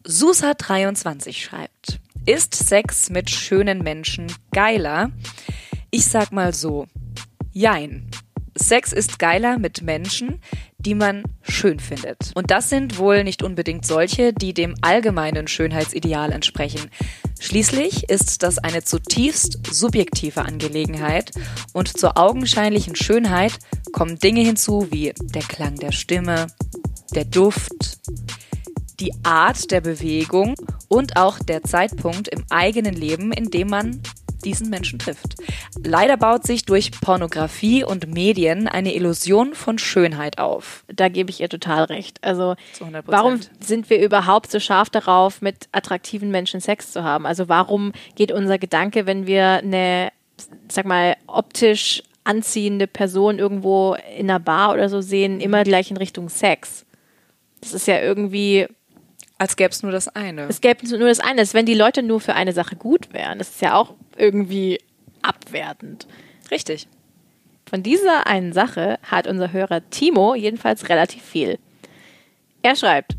Susa23 0.06 1.32
schreibt, 1.32 1.98
ist 2.24 2.54
Sex 2.54 3.10
mit 3.10 3.30
schönen 3.30 3.80
Menschen 3.80 4.32
geiler? 4.52 5.10
Ich 5.90 6.04
sag 6.06 6.30
mal 6.30 6.54
so, 6.54 6.86
jein. 7.52 8.08
Sex 8.56 8.92
ist 8.92 9.18
geiler 9.18 9.58
mit 9.58 9.82
Menschen, 9.82 10.40
die 10.78 10.94
man 10.94 11.24
schön 11.42 11.80
findet. 11.80 12.30
Und 12.34 12.50
das 12.50 12.68
sind 12.70 12.98
wohl 12.98 13.24
nicht 13.24 13.42
unbedingt 13.42 13.86
solche, 13.86 14.32
die 14.32 14.54
dem 14.54 14.74
allgemeinen 14.80 15.48
Schönheitsideal 15.48 16.30
entsprechen. 16.30 16.90
Schließlich 17.40 18.08
ist 18.08 18.42
das 18.42 18.58
eine 18.58 18.84
zutiefst 18.84 19.58
subjektive 19.70 20.42
Angelegenheit 20.42 21.32
und 21.72 21.98
zur 21.98 22.16
augenscheinlichen 22.16 22.96
Schönheit 22.96 23.58
kommen 23.92 24.18
Dinge 24.18 24.42
hinzu 24.42 24.88
wie 24.90 25.12
der 25.20 25.42
Klang 25.42 25.76
der 25.76 25.92
Stimme, 25.92 26.46
der 27.14 27.24
Duft, 27.24 27.98
die 29.00 29.12
Art 29.24 29.70
der 29.70 29.80
Bewegung 29.80 30.54
und 30.88 31.16
auch 31.16 31.38
der 31.38 31.62
Zeitpunkt 31.62 32.28
im 32.28 32.44
eigenen 32.50 32.94
Leben, 32.94 33.32
in 33.32 33.50
dem 33.50 33.68
man 33.68 34.00
diesen 34.44 34.70
Menschen 34.70 34.98
trifft. 34.98 35.34
Leider 35.82 36.16
baut 36.16 36.44
sich 36.44 36.64
durch 36.64 36.90
Pornografie 36.92 37.84
und 37.84 38.12
Medien 38.12 38.68
eine 38.68 38.94
Illusion 38.94 39.54
von 39.54 39.78
Schönheit 39.78 40.38
auf. 40.38 40.84
Da 40.88 41.08
gebe 41.08 41.30
ich 41.30 41.40
ihr 41.40 41.48
total 41.48 41.84
recht. 41.84 42.18
Also 42.22 42.54
warum 43.06 43.40
sind 43.60 43.90
wir 43.90 44.00
überhaupt 44.00 44.50
so 44.50 44.60
scharf 44.60 44.90
darauf, 44.90 45.40
mit 45.40 45.68
attraktiven 45.72 46.30
Menschen 46.30 46.60
Sex 46.60 46.92
zu 46.92 47.02
haben? 47.02 47.26
Also 47.26 47.48
warum 47.48 47.92
geht 48.14 48.32
unser 48.32 48.58
Gedanke, 48.58 49.06
wenn 49.06 49.26
wir 49.26 49.44
eine, 49.58 50.12
sag 50.68 50.84
mal, 50.84 51.16
optisch 51.26 52.02
anziehende 52.24 52.86
Person 52.86 53.38
irgendwo 53.38 53.96
in 54.16 54.30
einer 54.30 54.40
Bar 54.40 54.72
oder 54.72 54.88
so 54.88 55.00
sehen, 55.00 55.40
immer 55.40 55.64
gleich 55.64 55.90
in 55.90 55.96
Richtung 55.96 56.28
Sex? 56.28 56.86
Das 57.60 57.72
ist 57.72 57.86
ja 57.86 58.00
irgendwie 58.00 58.66
als 59.36 59.56
gäbe 59.56 59.70
es 59.70 59.82
nur 59.82 59.92
das 59.92 60.08
eine. 60.08 60.46
Es 60.48 60.60
gäbe 60.60 60.86
nur 60.88 61.08
das 61.08 61.20
eine. 61.20 61.40
Als 61.40 61.54
wenn 61.54 61.66
die 61.66 61.74
Leute 61.74 62.02
nur 62.02 62.20
für 62.20 62.34
eine 62.34 62.52
Sache 62.52 62.76
gut 62.76 63.12
wären. 63.12 63.38
Das 63.38 63.50
ist 63.50 63.60
ja 63.62 63.74
auch 63.74 63.94
irgendwie 64.16 64.78
abwertend. 65.22 66.06
Richtig. 66.50 66.88
Von 67.66 67.82
dieser 67.82 68.26
einen 68.26 68.52
Sache 68.52 68.98
hat 69.02 69.26
unser 69.26 69.52
Hörer 69.52 69.88
Timo 69.90 70.34
jedenfalls 70.34 70.88
relativ 70.88 71.22
viel. 71.22 71.58
Er 72.62 72.76
schreibt, 72.76 73.16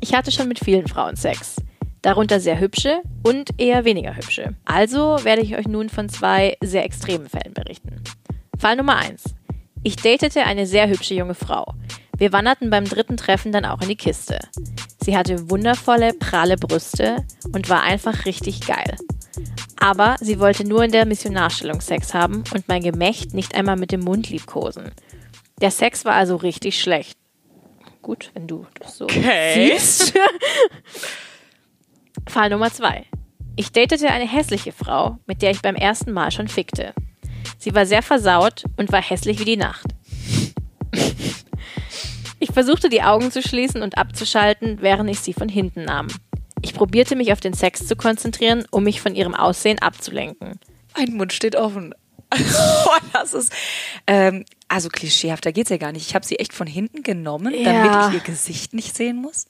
ich 0.00 0.14
hatte 0.14 0.30
schon 0.30 0.48
mit 0.48 0.58
vielen 0.58 0.86
Frauen 0.86 1.16
Sex. 1.16 1.56
darunter 2.02 2.38
sehr 2.38 2.60
hübsche 2.60 3.02
und 3.24 3.50
eher 3.58 3.84
weniger 3.84 4.14
hübsche. 4.16 4.54
Also 4.64 5.18
werde 5.24 5.42
ich 5.42 5.56
euch 5.56 5.66
nun 5.66 5.88
von 5.88 6.08
zwei 6.08 6.56
sehr 6.62 6.84
extremen 6.84 7.28
Fällen 7.28 7.54
berichten. 7.54 8.02
Fall 8.56 8.76
Nummer 8.76 8.96
1. 8.96 9.34
Ich 9.82 9.96
datete 9.96 10.44
eine 10.44 10.66
sehr 10.66 10.88
hübsche 10.88 11.14
junge 11.14 11.34
Frau. 11.34 11.74
Wir 12.16 12.32
wanderten 12.32 12.70
beim 12.70 12.84
dritten 12.84 13.16
Treffen 13.16 13.52
dann 13.52 13.64
auch 13.64 13.80
in 13.82 13.88
die 13.88 13.96
Kiste. 13.96 14.38
Sie 15.02 15.16
hatte 15.16 15.50
wundervolle, 15.50 16.14
pralle 16.14 16.56
Brüste 16.56 17.24
und 17.52 17.68
war 17.68 17.82
einfach 17.82 18.24
richtig 18.24 18.66
geil. 18.66 18.96
Aber 19.88 20.16
sie 20.20 20.38
wollte 20.38 20.68
nur 20.68 20.84
in 20.84 20.92
der 20.92 21.06
Missionarstellung 21.06 21.80
Sex 21.80 22.12
haben 22.12 22.44
und 22.52 22.68
mein 22.68 22.82
Gemächt 22.82 23.32
nicht 23.32 23.54
einmal 23.54 23.76
mit 23.76 23.90
dem 23.90 24.00
Mund 24.00 24.28
liebkosen. 24.28 24.92
Der 25.62 25.70
Sex 25.70 26.04
war 26.04 26.12
also 26.12 26.36
richtig 26.36 26.78
schlecht. 26.78 27.16
Gut, 28.02 28.30
wenn 28.34 28.46
du 28.46 28.66
das 28.78 28.98
so 28.98 29.04
Okay. 29.06 29.70
siehst. 29.72 30.12
Fall 32.28 32.50
Nummer 32.50 32.70
zwei. 32.70 33.06
Ich 33.56 33.72
datete 33.72 34.10
eine 34.10 34.28
hässliche 34.28 34.72
Frau, 34.72 35.16
mit 35.26 35.40
der 35.40 35.52
ich 35.52 35.62
beim 35.62 35.74
ersten 35.74 36.12
Mal 36.12 36.32
schon 36.32 36.48
fickte. 36.48 36.92
Sie 37.58 37.74
war 37.74 37.86
sehr 37.86 38.02
versaut 38.02 38.64
und 38.76 38.92
war 38.92 39.00
hässlich 39.00 39.40
wie 39.40 39.46
die 39.46 39.56
Nacht. 39.56 39.86
Ich 42.40 42.52
versuchte 42.52 42.88
die 42.88 43.02
Augen 43.02 43.32
zu 43.32 43.42
schließen 43.42 43.82
und 43.82 43.98
abzuschalten, 43.98 44.78
während 44.80 45.10
ich 45.10 45.18
sie 45.18 45.32
von 45.32 45.48
hinten 45.48 45.86
nahm. 45.86 46.06
Ich 46.62 46.74
probierte 46.74 47.16
mich 47.16 47.32
auf 47.32 47.40
den 47.40 47.54
Sex 47.54 47.86
zu 47.86 47.96
konzentrieren, 47.96 48.64
um 48.70 48.84
mich 48.84 49.00
von 49.00 49.14
ihrem 49.14 49.34
Aussehen 49.34 49.78
abzulenken. 49.80 50.58
Mein 50.96 51.14
Mund 51.14 51.32
steht 51.32 51.56
offen. 51.56 51.94
Boah, 52.30 52.98
das 53.12 53.32
ist. 53.34 53.52
Ähm, 54.06 54.44
also 54.68 54.88
klischeehafter 54.88 55.52
geht's 55.52 55.70
ja 55.70 55.76
gar 55.78 55.92
nicht. 55.92 56.06
Ich 56.08 56.14
habe 56.14 56.26
sie 56.26 56.38
echt 56.38 56.52
von 56.52 56.66
hinten 56.66 57.02
genommen, 57.02 57.54
Ja. 57.54 57.72
damit 57.72 58.08
ich 58.08 58.14
ihr 58.20 58.24
Gesicht 58.32 58.74
nicht 58.74 58.94
sehen 58.96 59.16
muss. 59.16 59.46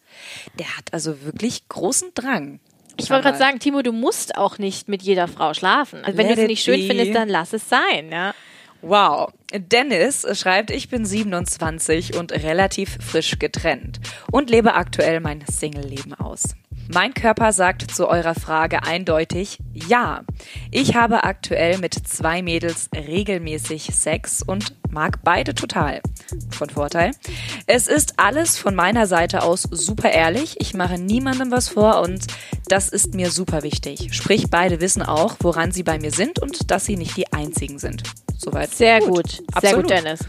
Der 0.58 0.76
hat 0.76 0.92
also 0.92 1.22
wirklich 1.24 1.68
großen 1.68 2.10
Drang. 2.14 2.60
Ich 3.00 3.10
wollte 3.10 3.24
gerade 3.24 3.38
sagen, 3.38 3.58
Timo, 3.60 3.82
du 3.82 3.92
musst 3.92 4.36
auch 4.36 4.58
nicht 4.58 4.88
mit 4.88 5.02
jeder 5.02 5.28
Frau 5.28 5.54
schlafen. 5.54 6.04
Also 6.04 6.18
wenn 6.18 6.26
Let 6.28 6.36
du 6.36 6.40
sie 6.42 6.46
nicht 6.48 6.64
schön 6.64 6.80
be. 6.80 6.86
findest, 6.88 7.14
dann 7.14 7.28
lass 7.28 7.52
es 7.52 7.68
sein, 7.68 8.10
ja. 8.10 8.34
Wow. 8.82 9.32
Dennis 9.52 10.26
schreibt, 10.38 10.70
ich 10.70 10.88
bin 10.88 11.04
27 11.04 12.16
und 12.16 12.32
relativ 12.32 12.98
frisch 13.00 13.38
getrennt 13.38 13.98
und 14.30 14.50
lebe 14.50 14.74
aktuell 14.74 15.20
mein 15.20 15.44
Single-Leben 15.50 16.14
aus. 16.14 16.42
Mein 16.90 17.12
Körper 17.12 17.52
sagt 17.52 17.90
zu 17.94 18.08
eurer 18.08 18.34
Frage 18.34 18.82
eindeutig 18.82 19.58
ja. 19.74 20.22
Ich 20.70 20.94
habe 20.96 21.24
aktuell 21.24 21.78
mit 21.78 21.94
zwei 21.94 22.40
Mädels 22.40 22.88
regelmäßig 22.94 23.90
Sex 23.94 24.42
und 24.42 24.74
mag 24.90 25.22
beide 25.22 25.54
total. 25.54 26.00
Von 26.50 26.70
Vorteil. 26.70 27.10
Es 27.66 27.88
ist 27.88 28.14
alles 28.18 28.56
von 28.56 28.74
meiner 28.74 29.06
Seite 29.06 29.42
aus 29.42 29.62
super 29.70 30.10
ehrlich. 30.10 30.56
Ich 30.60 30.72
mache 30.72 30.98
niemandem 30.98 31.50
was 31.50 31.68
vor 31.68 32.00
und 32.00 32.26
das 32.68 32.88
ist 32.88 33.14
mir 33.14 33.30
super 33.30 33.62
wichtig. 33.62 34.08
Sprich, 34.12 34.48
beide 34.50 34.80
wissen 34.80 35.02
auch, 35.02 35.36
woran 35.40 35.72
sie 35.72 35.82
bei 35.82 35.98
mir 35.98 36.10
sind 36.10 36.38
und 36.38 36.70
dass 36.70 36.86
sie 36.86 36.96
nicht 36.96 37.16
die 37.16 37.30
einzigen 37.32 37.78
sind. 37.78 38.02
Soweit. 38.38 38.70
Sehr 38.70 39.00
gut. 39.00 39.30
Sehr 39.30 39.44
Absolut. 39.52 39.82
gut, 39.82 39.90
Dennis. 39.90 40.20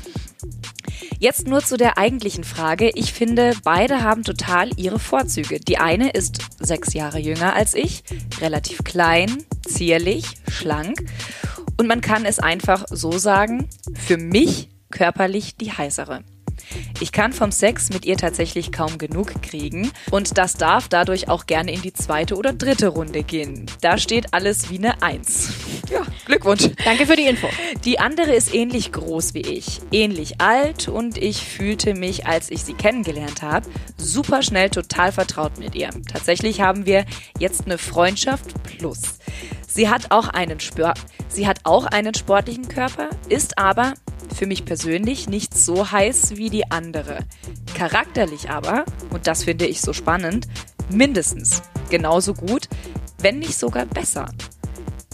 Jetzt 1.20 1.48
nur 1.48 1.64
zu 1.64 1.78
der 1.78 1.98
eigentlichen 1.98 2.44
Frage. 2.44 2.92
Ich 2.96 3.14
finde, 3.14 3.54
beide 3.64 4.04
haben 4.04 4.24
total 4.24 4.70
ihre 4.78 5.00
Vorzüge. 5.00 5.60
Die 5.60 5.78
eine 5.78 6.12
ist 6.12 6.40
sechs 6.60 6.94
Jahre 6.94 7.20
jünger 7.20 7.54
als 7.56 7.74
ich, 7.74 8.04
relativ 8.42 8.84
klein, 8.84 9.44
zierlich, 9.68 10.26
schlank. 10.50 11.06
Und 11.78 11.88
man 11.88 12.02
kann 12.02 12.26
es 12.26 12.40
einfach 12.40 12.86
so 12.90 13.18
sagen, 13.18 13.70
für 13.96 14.18
mich 14.18 14.70
körperlich 14.92 15.56
die 15.56 15.72
heißere. 15.72 16.24
Ich 17.00 17.12
kann 17.12 17.34
vom 17.34 17.52
Sex 17.52 17.90
mit 17.90 18.06
ihr 18.06 18.18
tatsächlich 18.18 18.72
kaum 18.72 18.98
genug 18.98 19.42
kriegen 19.42 19.92
und 20.12 20.38
das 20.38 20.54
darf 20.54 20.88
dadurch 20.88 21.30
auch 21.30 21.46
gerne 21.46 21.72
in 21.72 21.82
die 21.82 21.94
zweite 21.94 22.36
oder 22.36 22.54
dritte 22.54 22.90
Runde 22.90 23.24
gehen. 23.24 23.66
Da 23.82 23.98
steht 23.98 24.34
alles 24.34 24.70
wie 24.70 24.78
eine 24.78 25.02
Eins. 25.02 25.54
Glückwunsch. 26.30 26.70
Danke 26.86 27.08
für 27.08 27.16
die 27.16 27.26
Info. 27.26 27.48
Die 27.84 28.00
andere 28.00 28.36
ist 28.36 28.54
ähnlich 28.54 28.92
groß 28.92 29.34
wie 29.34 29.42
ich, 29.42 29.82
ähnlich 29.92 30.40
alt 30.40 30.88
und 30.88 31.18
ich 31.18 31.44
fühlte 31.44 31.96
mich, 31.96 32.28
als 32.28 32.52
ich 32.52 32.64
sie 32.64 32.74
kennengelernt 32.74 33.42
habe, 33.42 33.68
super 33.98 34.44
schnell 34.44 34.70
total 34.70 35.12
vertraut 35.12 35.58
mit 35.58 35.74
ihr. 35.74 35.90
Tatsächlich 36.12 36.62
haben 36.62 36.86
wir 36.86 37.06
jetzt 37.40 37.66
eine 37.66 37.80
Freundschaft 37.80 38.54
plus. 38.62 39.00
Sie 39.68 39.90
hat 39.90 40.12
auch 40.12 40.28
einen 40.28 40.60
Spör 40.60 40.94
sie 41.30 41.48
hat 41.48 41.62
auch 41.64 41.86
einen 41.86 42.14
sportlichen 42.14 42.68
Körper, 42.68 43.10
ist 43.28 43.58
aber 43.58 43.96
für 44.36 44.46
mich 44.46 44.66
persönlich 44.66 45.28
nicht 45.28 45.58
so 45.58 45.92
heiß 45.92 46.36
wie 46.36 46.52
die 46.52 46.70
andere. 46.70 47.20
Charakterlich 47.74 48.52
aber, 48.52 48.86
und 49.10 49.26
das 49.26 49.46
finde 49.46 49.66
ich 49.66 49.82
so 49.82 49.94
spannend, 49.94 50.48
mindestens 50.92 51.64
genauso 51.90 52.36
gut, 52.36 52.68
wenn 53.20 53.40
nicht 53.40 53.58
sogar 53.58 53.88
besser. 53.88 54.30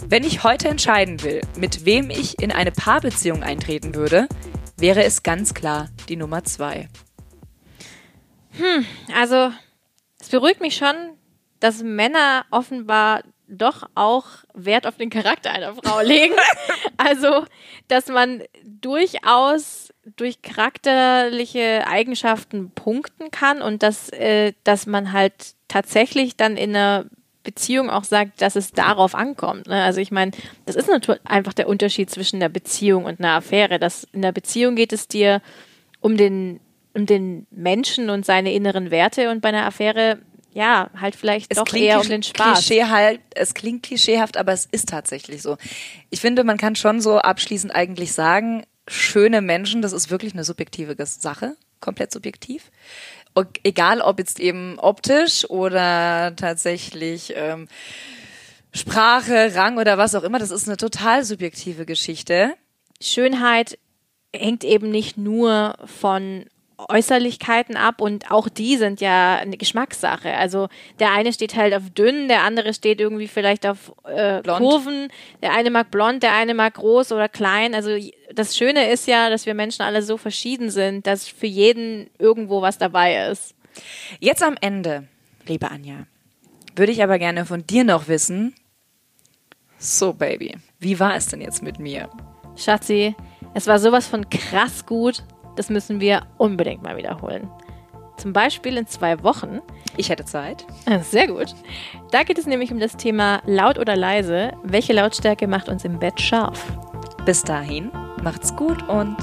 Wenn 0.04 0.24
ich 0.24 0.44
heute 0.44 0.68
entscheiden 0.68 1.22
will, 1.22 1.40
mit 1.56 1.84
wem 1.84 2.10
ich 2.10 2.40
in 2.40 2.52
eine 2.52 2.70
Paarbeziehung 2.70 3.42
eintreten 3.42 3.94
würde, 3.94 4.28
wäre 4.76 5.02
es 5.04 5.22
ganz 5.22 5.54
klar 5.54 5.88
die 6.08 6.16
Nummer 6.16 6.44
zwei. 6.44 6.88
Also, 9.14 9.52
es 10.20 10.28
beruhigt 10.28 10.60
mich 10.60 10.76
schon, 10.76 10.94
dass 11.60 11.82
Männer 11.82 12.44
offenbar 12.50 13.22
doch 13.48 13.88
auch 13.94 14.26
Wert 14.54 14.86
auf 14.86 14.96
den 14.96 15.10
Charakter 15.10 15.50
einer 15.50 15.74
Frau 15.74 16.00
legen. 16.02 16.34
also, 16.96 17.44
dass 17.88 18.08
man 18.08 18.42
durchaus 18.64 19.92
durch 20.16 20.42
charakterliche 20.42 21.86
Eigenschaften 21.86 22.70
punkten 22.70 23.30
kann 23.30 23.62
und 23.62 23.82
dass, 23.82 24.08
äh, 24.10 24.52
dass 24.64 24.86
man 24.86 25.12
halt 25.12 25.54
tatsächlich 25.68 26.36
dann 26.36 26.56
in 26.56 26.76
einer 26.76 27.06
Beziehung 27.46 27.88
auch 27.88 28.04
sagt, 28.04 28.42
dass 28.42 28.56
es 28.56 28.72
darauf 28.72 29.14
ankommt. 29.14 29.68
Ne? 29.68 29.82
Also 29.82 30.00
ich 30.00 30.10
meine, 30.10 30.32
das 30.66 30.76
ist 30.76 30.88
natürlich 30.88 31.20
einfach 31.24 31.54
der 31.54 31.68
Unterschied 31.68 32.10
zwischen 32.10 32.36
einer 32.36 32.50
Beziehung 32.50 33.04
und 33.04 33.20
einer 33.20 33.34
Affäre. 33.34 33.78
Dass 33.78 34.04
in 34.12 34.22
einer 34.22 34.32
Beziehung 34.32 34.74
geht 34.74 34.92
es 34.92 35.08
dir 35.08 35.40
um 36.00 36.16
den, 36.16 36.60
um 36.92 37.06
den 37.06 37.46
Menschen 37.50 38.10
und 38.10 38.26
seine 38.26 38.52
inneren 38.52 38.90
Werte 38.90 39.30
und 39.30 39.40
bei 39.40 39.48
einer 39.50 39.64
Affäre, 39.64 40.18
ja, 40.52 40.90
halt 41.00 41.14
vielleicht 41.14 41.56
doch 41.56 41.72
eher 41.72 42.00
um 42.00 42.08
den 42.08 42.22
Spaß. 42.22 42.58
Klischee 42.58 42.84
halt, 42.84 43.20
es 43.34 43.54
klingt 43.54 43.84
klischeehaft, 43.84 44.36
aber 44.36 44.52
es 44.52 44.66
ist 44.66 44.88
tatsächlich 44.88 45.40
so. 45.42 45.56
Ich 46.10 46.20
finde, 46.20 46.44
man 46.44 46.58
kann 46.58 46.74
schon 46.76 47.00
so 47.00 47.18
abschließend 47.18 47.74
eigentlich 47.74 48.12
sagen, 48.12 48.64
schöne 48.88 49.40
Menschen, 49.40 49.82
das 49.82 49.92
ist 49.92 50.10
wirklich 50.10 50.32
eine 50.32 50.44
subjektive 50.44 50.96
Sache, 51.06 51.56
komplett 51.80 52.12
subjektiv. 52.12 52.70
Egal, 53.62 54.00
ob 54.00 54.18
jetzt 54.18 54.40
eben 54.40 54.78
optisch 54.78 55.48
oder 55.50 56.34
tatsächlich 56.36 57.34
ähm, 57.36 57.68
Sprache, 58.72 59.54
Rang 59.54 59.78
oder 59.78 59.98
was 59.98 60.14
auch 60.14 60.22
immer, 60.22 60.38
das 60.38 60.50
ist 60.50 60.68
eine 60.68 60.76
total 60.76 61.24
subjektive 61.24 61.86
Geschichte. 61.86 62.54
Schönheit 63.00 63.78
hängt 64.34 64.64
eben 64.64 64.90
nicht 64.90 65.18
nur 65.18 65.74
von 65.84 66.46
Äußerlichkeiten 66.78 67.76
ab 67.76 68.02
und 68.02 68.30
auch 68.30 68.48
die 68.48 68.76
sind 68.76 69.00
ja 69.00 69.36
eine 69.36 69.56
Geschmackssache. 69.56 70.34
Also 70.34 70.68
der 70.98 71.12
eine 71.12 71.32
steht 71.32 71.56
halt 71.56 71.74
auf 71.74 71.88
dünn, 71.90 72.28
der 72.28 72.42
andere 72.42 72.74
steht 72.74 73.00
irgendwie 73.00 73.28
vielleicht 73.28 73.66
auf 73.66 73.92
äh. 74.04 74.42
Kurven, 74.42 75.08
der 75.42 75.52
eine 75.54 75.70
mag 75.70 75.90
blond, 75.90 76.22
der 76.22 76.34
eine 76.34 76.52
mag 76.52 76.74
groß 76.74 77.12
oder 77.12 77.30
klein. 77.30 77.74
Also 77.74 77.96
das 78.36 78.56
Schöne 78.56 78.90
ist 78.90 79.06
ja, 79.06 79.30
dass 79.30 79.46
wir 79.46 79.54
Menschen 79.54 79.82
alle 79.82 80.02
so 80.02 80.16
verschieden 80.16 80.70
sind, 80.70 81.06
dass 81.06 81.26
für 81.26 81.46
jeden 81.46 82.08
irgendwo 82.18 82.62
was 82.62 82.78
dabei 82.78 83.28
ist. 83.28 83.54
Jetzt 84.20 84.42
am 84.42 84.56
Ende, 84.60 85.08
liebe 85.46 85.70
Anja, 85.70 86.06
würde 86.76 86.92
ich 86.92 87.02
aber 87.02 87.18
gerne 87.18 87.44
von 87.44 87.66
dir 87.66 87.84
noch 87.84 88.08
wissen, 88.08 88.54
so 89.78 90.12
Baby, 90.12 90.56
wie 90.78 90.98
war 91.00 91.14
es 91.16 91.28
denn 91.28 91.40
jetzt 91.40 91.62
mit 91.62 91.78
mir? 91.78 92.08
Schatzi, 92.56 93.14
es 93.54 93.66
war 93.66 93.78
sowas 93.78 94.06
von 94.06 94.28
krass 94.30 94.86
gut, 94.86 95.22
das 95.56 95.68
müssen 95.70 96.00
wir 96.00 96.26
unbedingt 96.38 96.82
mal 96.82 96.96
wiederholen. 96.96 97.50
Zum 98.16 98.32
Beispiel 98.32 98.78
in 98.78 98.86
zwei 98.86 99.22
Wochen. 99.22 99.60
Ich 99.98 100.08
hätte 100.08 100.24
Zeit. 100.24 100.66
Ah, 100.86 101.00
Sehr 101.00 101.26
gut. 101.26 101.54
Da 102.12 102.22
geht 102.22 102.38
es 102.38 102.46
nämlich 102.46 102.72
um 102.72 102.80
das 102.80 102.96
Thema 102.96 103.42
laut 103.44 103.78
oder 103.78 103.94
leise. 103.94 104.52
Welche 104.62 104.94
Lautstärke 104.94 105.46
macht 105.46 105.68
uns 105.68 105.84
im 105.84 105.98
Bett 105.98 106.18
scharf? 106.20 106.64
Bis 107.26 107.42
dahin, 107.42 107.90
macht's 108.22 108.54
gut 108.54 108.86
und 108.88 109.16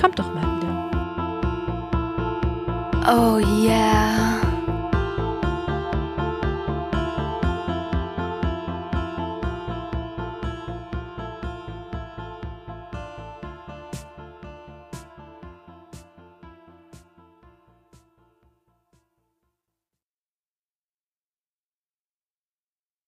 Kommt 0.00 0.18
doch 0.18 0.32
mal 0.32 0.42
wieder. 0.56 0.90
Oh 3.06 3.38
yeah. 3.38 4.49